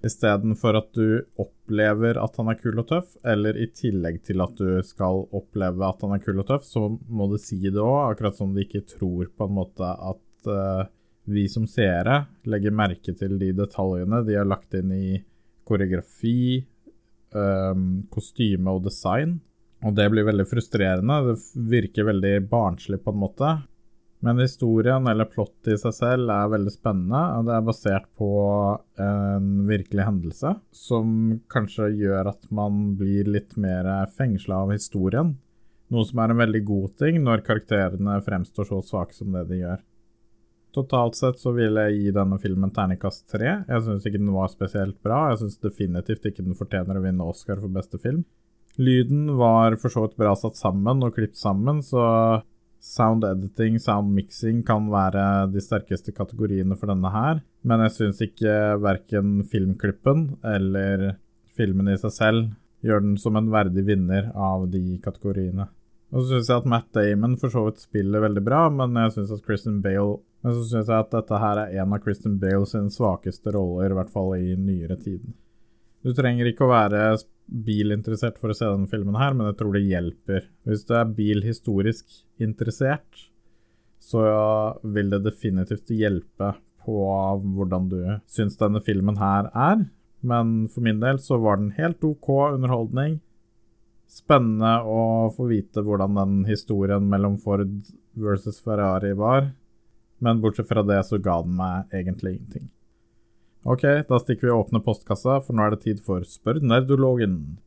Istedenfor 0.02 0.80
at 0.80 0.88
du 0.98 1.22
opplever 1.42 2.18
at 2.18 2.38
han 2.40 2.50
er 2.50 2.58
kul 2.58 2.80
og 2.82 2.88
tøff, 2.90 3.12
eller 3.28 3.60
i 3.60 3.68
tillegg 3.76 4.22
til 4.26 4.42
at 4.42 4.56
du 4.58 4.80
skal 4.86 5.28
oppleve 5.38 5.86
at 5.86 6.02
han 6.02 6.16
er 6.16 6.24
kul 6.24 6.42
og 6.42 6.48
tøff, 6.48 6.66
så 6.66 6.88
må 6.90 7.28
du 7.30 7.38
si 7.42 7.60
det 7.68 7.78
òg, 7.78 8.16
akkurat 8.16 8.40
som 8.40 8.56
du 8.56 8.64
ikke 8.64 8.82
tror 8.96 9.30
på 9.30 9.46
en 9.46 9.58
måte 9.60 9.92
at 9.92 10.50
uh, 10.50 10.90
vi 11.30 11.46
som 11.52 11.68
seere 11.70 12.24
legger 12.50 12.74
merke 12.74 13.14
til 13.14 13.38
de 13.38 13.52
detaljene 13.54 14.24
de 14.26 14.40
har 14.40 14.50
lagt 14.50 14.74
inn 14.80 14.90
i 14.96 15.22
koreografi, 15.70 16.64
um, 17.38 18.08
kostyme 18.10 18.74
og 18.74 18.88
design. 18.88 19.38
Og 19.86 19.94
det 19.98 20.08
blir 20.14 20.26
veldig 20.28 20.46
frustrerende. 20.50 21.20
Det 21.30 21.68
virker 21.72 22.10
veldig 22.10 22.36
barnslig 22.50 23.02
på 23.02 23.14
en 23.14 23.22
måte. 23.22 23.54
Men 24.22 24.38
historien 24.38 25.08
eller 25.10 25.26
plottet 25.26 25.74
i 25.74 25.78
seg 25.82 25.96
selv 25.98 26.30
er 26.30 26.52
veldig 26.54 26.72
spennende, 26.74 27.22
det 27.48 27.54
er 27.56 27.64
basert 27.66 28.10
på 28.20 28.30
en 29.02 29.48
virkelig 29.66 30.06
hendelse 30.06 30.52
som 30.78 31.40
kanskje 31.50 31.90
gjør 32.04 32.30
at 32.36 32.46
man 32.54 32.92
blir 33.00 33.32
litt 33.34 33.56
mer 33.58 33.90
fengsla 34.14 34.62
av 34.68 34.76
historien. 34.76 35.34
Noe 35.92 36.06
som 36.08 36.22
er 36.22 36.32
en 36.32 36.40
veldig 36.44 36.62
god 36.68 36.94
ting 37.02 37.18
når 37.26 37.42
karakterene 37.48 38.20
fremstår 38.24 38.70
så 38.70 38.84
svake 38.86 39.18
som 39.18 39.34
det 39.34 39.48
de 39.50 39.64
gjør. 39.64 39.82
Totalt 40.72 41.18
sett 41.20 41.42
så 41.42 41.52
vil 41.52 41.76
jeg 41.82 41.98
gi 41.98 42.14
denne 42.16 42.38
filmen 42.40 42.72
terningkast 42.72 43.26
tre. 43.34 43.58
Jeg 43.68 43.84
syns 43.88 44.06
ikke 44.08 44.22
den 44.22 44.32
var 44.32 44.54
spesielt 44.54 45.02
bra. 45.04 45.26
Jeg 45.34 45.42
syns 45.42 45.60
definitivt 45.66 46.30
ikke 46.30 46.46
den 46.46 46.56
fortjener 46.56 46.96
å 46.96 47.04
vinne 47.04 47.28
Oscar 47.28 47.60
for 47.60 47.74
beste 47.74 48.00
film. 48.00 48.22
Lyden 48.80 49.34
var 49.36 49.76
for 49.82 49.92
så 49.92 50.06
vidt 50.06 50.16
bra 50.22 50.32
satt 50.40 50.56
sammen 50.56 51.04
og 51.04 51.18
klippet 51.18 51.42
sammen, 51.42 51.82
så 51.84 52.06
sound 52.82 53.26
editing, 53.28 53.78
sound 53.80 54.13
mixing 54.15 54.63
kan 54.65 54.89
være 54.91 55.48
de 55.54 55.62
sterkeste 55.62 56.13
kategoriene 56.17 56.78
for 56.78 56.91
denne 56.91 57.12
her. 57.13 57.44
Men 57.63 57.86
jeg 57.86 57.96
syns 57.98 58.24
ikke 58.26 58.56
verken 58.82 59.44
filmklippen 59.52 60.26
eller 60.44 61.13
filmen 61.58 61.91
i 61.94 62.00
seg 62.02 62.15
selv 62.15 62.50
gjør 62.82 63.04
den 63.06 63.13
som 63.22 63.38
en 63.38 63.52
verdig 63.54 63.86
vinner 63.86 64.32
av 64.34 64.65
de 64.74 64.98
kategoriene. 65.04 65.70
Og 66.12 66.24
så 66.24 66.34
syns 66.34 66.50
jeg 66.50 66.63
at 66.63 66.72
Matt 66.74 66.89
Damon 66.98 67.38
for 67.39 67.54
så 67.54 67.67
vidt 67.67 67.84
spiller 67.84 68.26
veldig 68.26 68.44
bra, 68.44 68.65
men 68.74 68.98
jeg 69.06 69.15
syns 69.15 69.36
at 69.38 69.46
Kristen 69.46 69.80
Bale 69.86 70.20
men 70.41 70.58
så 70.58 70.63
syns 70.65 70.89
jeg 70.89 70.98
at 70.98 71.13
dette 71.13 71.39
her 71.44 71.60
er 71.62 71.76
en 71.82 71.94
av 71.94 72.02
Kristen 72.02 72.39
Bale 72.41 72.65
sine 72.70 72.89
svakeste 72.94 73.54
roller, 73.54 73.94
i 73.94 73.98
hvert 74.00 74.13
fall 74.13 74.34
i 74.39 74.56
nyere 74.58 74.98
tid. 75.02 75.22
Du 76.02 76.15
trenger 76.17 76.50
ikke 76.50 76.65
å 76.65 76.72
være 76.72 77.02
bilinteressert 77.52 78.40
for 78.40 78.52
å 78.52 78.56
se 78.56 78.68
denne 78.68 78.90
filmen 78.90 79.18
her, 79.20 79.36
men 79.36 79.50
jeg 79.50 79.60
tror 79.60 79.76
det 79.76 79.84
hjelper. 79.86 80.48
Hvis 80.68 80.86
du 80.88 80.96
er 80.96 81.16
bilhistorisk 81.18 82.22
interessert, 82.42 83.28
så 84.02 84.22
vil 84.82 85.12
det 85.12 85.24
definitivt 85.28 85.92
hjelpe 85.94 86.56
på 86.82 87.02
hvordan 87.56 87.90
du 87.92 88.00
syns 88.32 88.58
denne 88.58 88.82
filmen 88.84 89.20
her 89.22 89.52
er. 89.52 89.84
Men 90.26 90.70
for 90.72 90.86
min 90.86 91.02
del 91.02 91.20
så 91.22 91.38
var 91.42 91.60
den 91.60 91.74
helt 91.78 92.04
OK 92.06 92.30
underholdning. 92.56 93.20
Spennende 94.12 94.82
å 94.84 95.30
få 95.36 95.48
vite 95.52 95.84
hvordan 95.86 96.18
den 96.18 96.36
historien 96.50 97.06
mellom 97.10 97.38
Ford 97.42 97.70
versus 98.18 98.60
Ferrari 98.64 99.14
var. 99.18 99.52
Men 100.22 100.42
bortsett 100.42 100.70
fra 100.70 100.84
det 100.86 101.00
så 101.08 101.18
ga 101.22 101.40
den 101.46 101.56
meg 101.58 101.94
egentlig 101.96 102.38
ingenting. 102.38 102.70
Ok, 103.62 103.84
da 104.10 104.17
stikker 104.17 104.47
vi 104.47 104.54
og 104.54 104.67
åpner 104.67 104.82
postkassa, 104.82 105.38
for 105.45 105.54
nå 105.54 105.65
er 105.65 105.76
det 105.76 105.84
tid 105.84 106.00
for 106.02 106.26
Spør 106.26 106.63
nerdologen. 106.65 107.60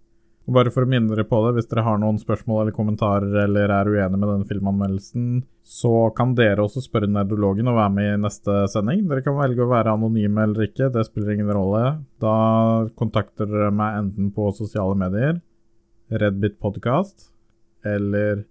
Og 0.45 0.57
bare 0.59 0.73
for 0.75 0.85
å 0.85 0.89
minne 0.91 1.09
dere 1.09 1.25
på 1.25 1.39
det, 1.47 1.55
hvis 1.57 1.71
dere 1.71 1.85
har 1.87 2.01
noen 2.03 2.19
spørsmål 2.21 2.65
eller 2.65 2.75
kommentarer 2.77 3.31
eller 3.47 3.73
er 3.73 3.89
uenige 3.89 4.19
med 4.19 4.29
denne 4.29 4.49
filmanmeldelsen, 4.49 5.39
så 5.65 6.11
kan 6.17 6.35
dere 6.37 6.67
også 6.67 6.83
spørre 6.85 7.09
nerdologen 7.09 7.71
og 7.71 7.79
være 7.79 7.95
med 7.95 8.11
i 8.11 8.21
neste 8.27 8.59
sending. 8.73 9.07
Dere 9.09 9.25
kan 9.25 9.39
velge 9.39 9.65
å 9.65 9.71
være 9.71 9.95
anonyme 9.95 10.45
eller 10.45 10.67
ikke, 10.67 10.91
det 10.93 11.07
spiller 11.09 11.39
ingen 11.39 11.55
rolle. 11.55 11.85
Da 12.21 12.37
kontakter 12.99 13.49
dere 13.49 13.73
meg 13.73 14.03
enten 14.03 14.35
på 14.37 14.51
sosiale 14.59 14.99
medier, 15.01 15.41
Redbit 16.13 16.61
Podcast 16.61 17.31
eller 17.87 18.45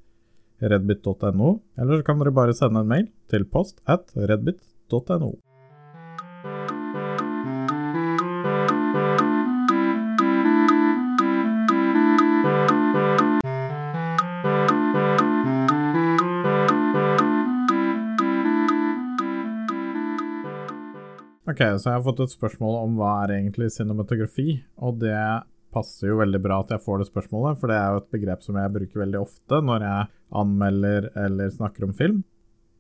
redbit.no, 0.64 1.58
eller 1.78 2.00
så 2.00 2.08
kan 2.08 2.22
dere 2.22 2.34
bare 2.34 2.58
sende 2.58 2.82
en 2.82 2.90
mail 2.90 3.10
til 3.30 3.46
post 3.46 3.84
at 3.86 4.16
redbit.no. 4.16 5.36
Ok, 21.54 21.60
så 21.78 21.92
jeg 21.92 22.00
har 22.00 22.06
fått 22.08 22.22
et 22.24 22.32
spørsmål 22.34 22.76
om 22.80 22.94
hva 22.98 23.12
er 23.22 23.36
egentlig 23.36 23.68
cinematografi, 23.76 24.56
og 24.82 24.96
det 25.04 25.14
passer 25.74 26.10
jo 26.10 26.16
veldig 26.18 26.40
bra 26.42 26.56
at 26.64 26.72
jeg 26.74 26.82
får 26.82 27.02
det 27.04 27.06
spørsmålet, 27.12 27.60
for 27.62 27.70
det 27.70 27.76
er 27.78 27.92
jo 27.92 28.00
et 28.00 28.14
begrep 28.16 28.46
som 28.46 28.56
jeg 28.58 28.72
bruker 28.74 29.02
veldig 29.04 29.20
ofte 29.20 29.60
når 29.62 29.84
jeg 29.86 30.08
anmelder 30.40 31.12
eller 31.14 31.52
snakker 31.54 31.86
om 31.86 31.92
film. 31.94 32.24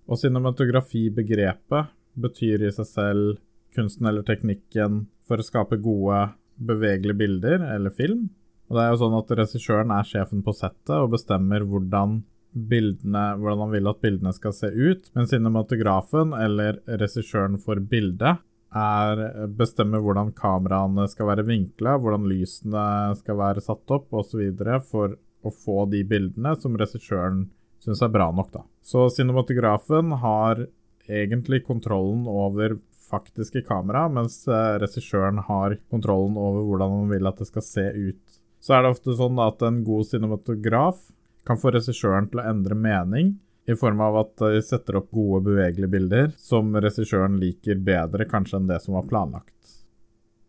Og 0.09 0.17
cinematografi-begrepet 0.17 1.91
betyr 2.23 2.63
i 2.65 2.71
seg 2.73 2.87
selv 2.89 3.35
kunsten 3.77 4.09
eller 4.09 4.25
teknikken 4.25 5.03
for 5.29 5.37
å 5.37 5.45
skape 5.45 5.77
gode, 5.83 6.23
bevegelige 6.57 7.19
bilder 7.19 7.67
eller 7.75 7.93
film. 7.93 8.23
Og 8.71 8.79
det 8.79 8.87
er 8.87 8.89
jo 8.95 9.01
sånn 9.03 9.17
at 9.19 9.35
Regissøren 9.37 9.93
er 9.93 10.07
sjefen 10.09 10.41
på 10.41 10.55
settet 10.57 10.95
og 10.95 11.11
bestemmer 11.13 11.61
hvordan, 11.61 12.23
bildene, 12.53 13.27
hvordan 13.37 13.67
han 13.67 13.75
vil 13.75 13.91
at 13.93 14.01
bildene 14.01 14.33
skal 14.33 14.57
se 14.57 14.71
ut, 14.73 15.13
men 15.13 15.29
cinematografen, 15.29 16.33
eller 16.37 16.81
regissøren 16.89 17.61
for 17.61 17.77
bildet, 17.77 18.41
er, 18.75 19.47
bestemmer 19.57 20.01
hvordan 20.03 20.31
kameraene 20.37 21.05
skal 21.11 21.29
være 21.29 21.45
vinkla, 21.47 21.97
hvordan 22.01 22.27
lysene 22.29 22.85
skal 23.19 23.39
være 23.39 23.63
satt 23.63 23.93
opp 23.93 24.13
osv. 24.13 24.41
for 24.89 25.17
å 25.43 25.51
få 25.51 25.85
de 25.91 26.03
bildene 26.07 26.55
som 26.59 26.77
regissøren 26.79 27.47
syns 27.83 28.01
er 28.01 28.11
bra 28.13 28.29
nok. 28.31 28.51
da. 28.53 28.63
Så 28.81 29.09
cinematografen 29.11 30.15
har 30.23 30.65
egentlig 31.07 31.65
kontrollen 31.67 32.27
over 32.27 32.77
faktiske 33.09 33.61
kamera, 33.67 34.07
mens 34.09 34.47
eh, 34.47 34.77
regissøren 34.81 35.43
har 35.47 35.77
kontrollen 35.91 36.37
over 36.39 36.63
hvordan 36.67 36.95
han 36.97 37.11
vil 37.11 37.29
at 37.29 37.41
det 37.41 37.49
skal 37.51 37.65
se 37.67 37.85
ut. 37.91 38.39
Så 38.63 38.77
er 38.77 38.83
det 38.83 38.93
ofte 38.95 39.15
sånn 39.19 39.41
at 39.43 39.61
en 39.67 39.81
god 39.83 40.07
cinematograf 40.07 41.01
kan 41.43 41.59
få 41.59 41.73
regissøren 41.75 42.29
til 42.31 42.39
å 42.39 42.47
endre 42.53 42.77
mening 42.79 43.35
i 43.65 43.75
form 43.79 44.01
av 44.03 44.17
at 44.19 44.35
de 44.41 44.61
setter 44.65 44.97
opp 44.99 45.11
gode, 45.15 45.43
bevegelige 45.47 45.91
bilder 45.91 46.31
som 46.37 46.73
regissøren 46.75 47.39
liker 47.39 47.79
bedre 47.79 48.27
kanskje 48.29 48.59
enn 48.59 48.69
det 48.71 48.79
som 48.83 48.97
var 48.97 49.07
planlagt. 49.09 49.53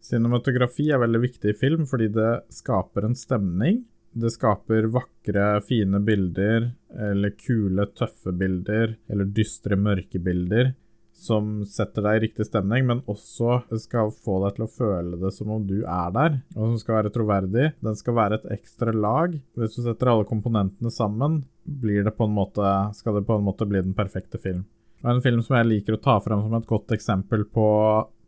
Cinematografi 0.05 0.91
er 0.93 1.01
veldig 1.01 1.21
viktig 1.23 1.55
i 1.55 1.59
film 1.59 1.87
fordi 1.89 2.11
det 2.13 2.33
skaper 2.53 3.07
en 3.09 3.17
stemning. 3.17 3.85
Det 4.15 4.31
skaper 4.31 4.91
vakre, 4.95 5.47
fine 5.67 5.99
bilder, 6.07 6.69
eller 7.09 7.33
kule, 7.39 7.87
tøffe 7.99 8.35
bilder, 8.37 8.95
eller 9.11 9.31
dystre, 9.35 9.79
mørke 9.81 10.21
bilder 10.23 10.75
som 11.15 11.63
setter 11.69 12.05
deg 12.05 12.17
i 12.17 12.23
riktig 12.27 12.47
stemning, 12.49 12.87
men 12.89 13.03
også 13.11 13.63
skal 13.81 14.13
få 14.25 14.41
deg 14.45 14.57
til 14.57 14.67
å 14.67 14.73
føle 14.73 15.19
det 15.21 15.31
som 15.37 15.53
om 15.55 15.65
du 15.67 15.79
er 15.81 16.15
der, 16.15 16.39
og 16.57 16.73
som 16.73 16.79
skal 16.83 16.99
være 16.99 17.13
troverdig. 17.15 17.69
Den 17.85 17.99
skal 17.99 18.19
være 18.19 18.41
et 18.41 18.49
ekstra 18.59 18.95
lag. 18.95 19.37
Hvis 19.59 19.79
du 19.79 19.85
setter 19.87 20.11
alle 20.11 20.29
komponentene 20.29 20.93
sammen, 20.93 21.45
blir 21.65 22.05
det 22.05 22.15
på 22.17 22.29
en 22.29 22.37
måte, 22.37 22.71
skal 22.95 23.19
det 23.19 23.27
på 23.29 23.39
en 23.39 23.47
måte 23.47 23.67
bli 23.69 23.83
den 23.83 23.97
perfekte 23.97 24.39
film. 24.39 24.65
Og 25.05 25.11
En 25.11 25.25
film 25.25 25.43
som 25.45 25.59
jeg 25.59 25.69
liker 25.69 25.97
å 25.97 26.03
ta 26.05 26.19
fram 26.21 26.45
som 26.45 26.55
et 26.57 26.69
godt 26.69 26.93
eksempel 26.97 27.45
på 27.45 27.67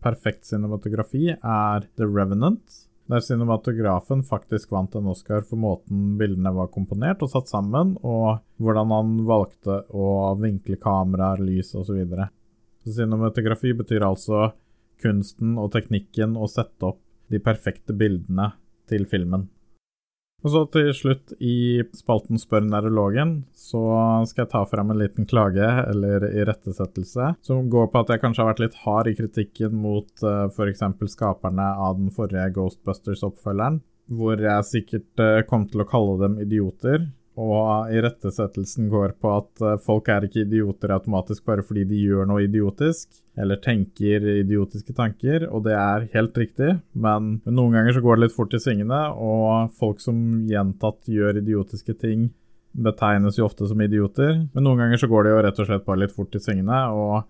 perfekt 0.04 0.44
cinematografi, 0.48 1.30
er 1.32 1.86
The 1.96 2.04
Revenant. 2.04 2.82
Der 3.06 3.22
cinematografen 3.22 4.24
faktisk 4.26 4.72
vant 4.74 4.94
en 4.98 5.06
Oscar 5.06 5.44
for 5.46 5.60
måten 5.62 6.16
bildene 6.18 6.50
var 6.54 6.72
komponert 6.74 7.22
og 7.22 7.30
satt 7.30 7.48
sammen, 7.48 7.94
og 8.02 8.42
hvordan 8.58 8.92
han 8.92 9.16
valgte 9.28 9.84
å 9.94 10.34
vinkle 10.40 10.78
kameraer, 10.82 11.42
lys 11.46 11.72
osv. 11.78 12.02
Cinematografi 12.86 13.72
betyr 13.78 14.08
altså 14.08 14.50
kunsten 15.02 15.54
og 15.60 15.70
teknikken 15.74 16.36
å 16.36 16.48
sette 16.50 16.90
opp 16.90 17.02
de 17.30 17.40
perfekte 17.42 17.94
bildene 17.96 18.52
til 18.90 19.06
filmen. 19.08 19.48
Og 20.46 20.52
så 20.54 20.60
til 20.70 20.92
slutt, 20.94 21.32
i 21.42 21.82
spalten 21.96 22.38
Spør 22.38 22.62
nerologen, 22.62 23.32
så 23.50 23.80
skal 24.30 24.44
jeg 24.44 24.52
ta 24.52 24.60
frem 24.70 24.92
en 24.92 25.00
liten 25.00 25.26
klage, 25.26 25.66
eller 25.90 26.22
irettesettelse, 26.28 27.32
som 27.42 27.66
går 27.72 27.88
på 27.90 28.04
at 28.04 28.12
jeg 28.14 28.22
kanskje 28.22 28.44
har 28.44 28.52
vært 28.52 28.62
litt 28.62 28.76
hard 28.84 29.10
i 29.10 29.16
kritikken 29.18 29.74
mot 29.74 30.06
uh, 30.22 30.44
eh, 30.44 30.54
f.eks. 30.54 30.84
skaperne 31.16 31.66
av 31.88 31.98
den 31.98 32.14
forrige 32.14 32.52
Ghostbusters-oppfølgeren, 32.60 33.80
hvor 34.14 34.38
jeg 34.38 34.68
sikkert 34.70 35.24
uh, 35.24 35.42
kom 35.50 35.66
til 35.66 35.82
å 35.82 35.88
kalle 35.90 36.14
dem 36.22 36.38
idioter, 36.46 37.08
og 37.34 37.90
irettesettelsen 37.90 38.86
går 38.92 39.18
på 39.18 39.34
at 39.40 39.66
uh, 39.66 39.74
folk 39.82 40.14
er 40.14 40.30
ikke 40.30 40.44
idioter 40.46 40.94
automatisk 40.94 41.42
bare 41.50 41.66
fordi 41.66 41.88
de 41.90 42.06
gjør 42.06 42.30
noe 42.30 42.46
idiotisk, 42.46 43.18
eller 43.36 43.60
tenker 43.60 44.24
idiotiske 44.40 44.94
tanker, 44.96 45.44
og 45.52 45.66
det 45.66 45.74
er 45.76 46.08
helt 46.14 46.38
riktig, 46.40 46.72
men 46.96 47.36
noen 47.44 47.76
ganger 47.76 47.96
så 47.96 48.02
går 48.04 48.16
det 48.16 48.26
litt 48.26 48.36
fort 48.36 48.56
i 48.56 48.60
svingene, 48.62 49.00
og 49.12 49.74
folk 49.76 50.00
som 50.00 50.18
gjentatt 50.48 51.10
gjør 51.12 51.42
idiotiske 51.42 51.98
ting, 52.00 52.30
betegnes 52.76 53.38
jo 53.38 53.46
ofte 53.46 53.68
som 53.68 53.80
idioter, 53.80 54.38
men 54.52 54.64
noen 54.64 54.84
ganger 54.84 55.00
så 55.00 55.08
går 55.12 55.26
det 55.26 55.34
jo 55.34 55.42
rett 55.44 55.60
og 55.60 55.68
slett 55.68 55.84
bare 55.84 56.04
litt 56.04 56.16
fort 56.16 56.36
i 56.36 56.42
svingene, 56.42 56.80
og 56.96 57.26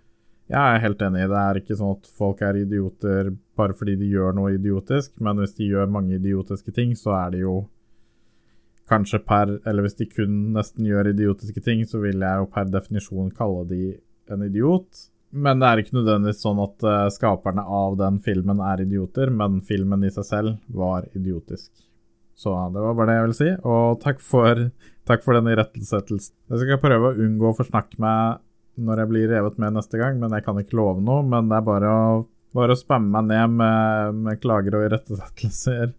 jeg 0.46 0.62
er 0.62 0.82
helt 0.84 1.00
enig. 1.02 1.24
Det 1.26 1.38
er 1.40 1.58
ikke 1.58 1.76
sånn 1.78 1.96
at 1.96 2.10
folk 2.18 2.42
er 2.46 2.60
idioter 2.60 3.32
bare 3.58 3.74
fordi 3.74 3.96
de 3.98 4.10
gjør 4.12 4.36
noe 4.36 4.52
idiotisk, 4.54 5.16
men 5.18 5.42
hvis 5.42 5.56
de 5.58 5.72
gjør 5.72 5.90
mange 5.90 6.20
idiotiske 6.20 6.74
ting, 6.76 6.94
så 6.98 7.16
er 7.18 7.34
de 7.34 7.42
jo 7.42 7.56
kanskje 8.86 9.18
per 9.26 9.56
Eller 9.66 9.82
hvis 9.82 9.98
de 9.98 10.06
kun 10.06 10.52
nesten 10.54 10.86
gjør 10.86 11.10
idiotiske 11.10 11.62
ting, 11.66 11.82
så 11.90 11.98
vil 11.98 12.22
jeg 12.22 12.42
jo 12.42 12.46
per 12.54 12.70
definisjon 12.70 13.32
kalle 13.34 13.64
de 13.66 13.80
en 14.30 14.44
idiot. 14.46 15.08
Men 15.30 15.60
det 15.60 15.68
er 15.68 15.82
ikke 15.82 15.96
nødvendigvis 15.98 16.44
sånn 16.44 16.60
at 16.62 16.86
uh, 16.86 17.08
skaperne 17.12 17.64
av 17.64 17.96
den 17.98 18.20
filmen 18.24 18.60
er 18.62 18.84
idioter, 18.84 19.32
men 19.34 19.58
filmen 19.66 20.06
i 20.06 20.12
seg 20.14 20.28
selv 20.28 20.56
var 20.66 21.08
idiotisk. 21.18 21.72
Så 22.36 22.52
det 22.72 22.82
var 22.84 22.96
bare 22.96 23.10
det 23.10 23.16
jeg 23.16 23.26
ville 23.26 23.38
si, 23.38 23.50
og 23.64 24.00
takk 24.02 24.18
for, 24.20 24.66
takk 25.08 25.22
for 25.24 25.38
den 25.38 25.48
irettesettelsen. 25.54 26.34
Jeg 26.52 26.62
skal 26.62 26.80
prøve 26.82 27.10
å 27.10 27.26
unngå 27.26 27.50
å 27.50 27.56
forsnakke 27.56 28.00
meg 28.02 28.42
når 28.76 29.00
jeg 29.00 29.10
blir 29.12 29.30
revet 29.32 29.56
med 29.60 29.76
neste 29.76 30.00
gang, 30.00 30.18
men 30.20 30.34
jeg 30.36 30.44
kan 30.44 30.58
ikke 30.60 30.76
love 30.76 31.00
noe. 31.04 31.24
Men 31.24 31.48
det 31.48 31.56
er 31.58 31.64
bare 31.64 31.92
å, 31.92 32.18
bare 32.56 32.76
å 32.76 32.80
spamme 32.80 33.08
meg 33.14 33.30
ned 33.30 33.56
med, 33.62 34.18
med 34.26 34.42
klager 34.42 34.76
og 34.76 34.84
irettesettelser 34.90 35.94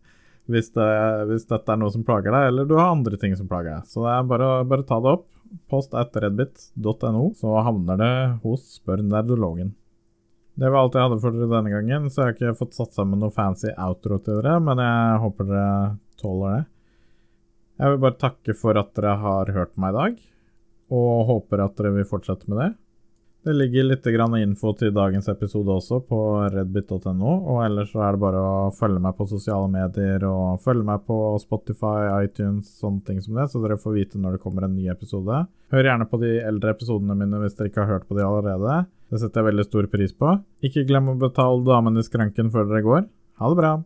hvis, 0.48 0.70
det, 0.78 0.92
hvis, 1.28 1.48
dette 1.50 1.74
er 1.74 1.80
noe 1.82 1.92
som 1.92 2.06
plager 2.08 2.32
deg, 2.32 2.52
eller 2.52 2.68
du 2.70 2.78
har 2.78 2.94
andre 2.94 3.20
ting 3.20 3.34
som 3.36 3.50
plager 3.50 3.74
deg. 3.74 3.90
Så 3.92 4.06
det 4.06 4.14
er 4.14 4.30
bare, 4.30 4.52
bare 4.70 4.86
ta 4.88 5.02
det 5.04 5.18
opp. 5.18 5.28
Post 5.72 5.96
at 5.98 6.16
redbit.no, 6.16 7.26
så 7.38 7.60
havner 7.66 8.00
det 8.00 8.14
hos 8.44 8.64
Spør 8.78 9.04
nerdologen. 9.06 9.76
Det 10.58 10.72
var 10.72 10.82
alt 10.82 10.96
jeg 10.98 11.06
hadde 11.06 11.20
for 11.22 11.36
dere 11.36 11.52
denne 11.52 11.74
gangen, 11.74 12.08
så 12.10 12.24
jeg 12.24 12.28
har 12.28 12.36
ikke 12.36 12.60
fått 12.64 12.78
satt 12.80 12.96
sammen 12.98 13.22
noe 13.22 13.34
fancy 13.34 13.70
outro 13.78 14.18
til 14.18 14.40
dere, 14.40 14.56
men 14.64 14.82
jeg 14.82 15.20
håper 15.22 15.50
dere 15.52 15.74
tåler 16.18 16.56
det. 16.56 16.64
Jeg 17.78 17.94
vil 17.94 18.02
bare 18.08 18.18
takke 18.24 18.56
for 18.58 18.80
at 18.82 18.90
dere 18.98 19.14
har 19.22 19.52
hørt 19.54 19.76
meg 19.78 19.94
i 19.94 19.98
dag, 19.98 20.16
og 20.98 21.28
håper 21.30 21.62
at 21.62 21.78
dere 21.78 21.94
vil 22.00 22.10
fortsette 22.10 22.50
med 22.50 22.64
det. 22.64 22.72
Det 23.48 23.54
ligger 23.56 23.86
litt 23.88 24.08
info 24.42 24.74
til 24.76 24.90
dagens 24.92 25.30
episode 25.32 25.72
også 25.72 26.02
på 26.04 26.18
redbit.no. 26.52 27.32
Og 27.48 27.62
ellers 27.64 27.94
så 27.94 28.02
er 28.04 28.18
det 28.18 28.20
bare 28.20 28.42
å 28.44 28.74
følge 28.76 29.00
meg 29.00 29.16
på 29.16 29.30
sosiale 29.30 29.70
medier 29.72 30.26
og 30.28 30.60
følge 30.60 30.84
meg 30.84 31.06
på 31.08 31.16
Spotify, 31.40 32.26
iTunes, 32.26 32.76
sånne 32.82 33.06
ting 33.08 33.22
som 33.24 33.40
det, 33.40 33.48
så 33.48 33.64
dere 33.64 33.80
får 33.80 33.96
vite 33.96 34.20
når 34.20 34.36
det 34.36 34.44
kommer 34.44 34.68
en 34.68 34.76
ny 34.76 34.92
episode. 34.92 35.46
Hør 35.72 35.92
gjerne 35.94 36.12
på 36.12 36.20
de 36.20 36.36
eldre 36.44 36.76
episodene 36.76 37.16
mine 37.16 37.40
hvis 37.46 37.56
dere 37.56 37.72
ikke 37.72 37.86
har 37.86 37.94
hørt 37.96 38.10
på 38.12 38.20
de 38.20 38.28
allerede. 38.28 38.82
Det 39.08 39.24
setter 39.24 39.40
jeg 39.40 39.54
veldig 39.54 39.72
stor 39.72 39.94
pris 39.96 40.12
på. 40.12 40.40
Ikke 40.68 40.90
glem 40.90 41.14
å 41.14 41.22
betale 41.22 41.64
damen 41.72 41.96
i 41.96 42.04
skranken 42.04 42.52
før 42.52 42.68
dere 42.68 42.84
går. 42.84 43.08
Ha 43.40 43.54
det 43.54 43.64
bra! 43.64 43.78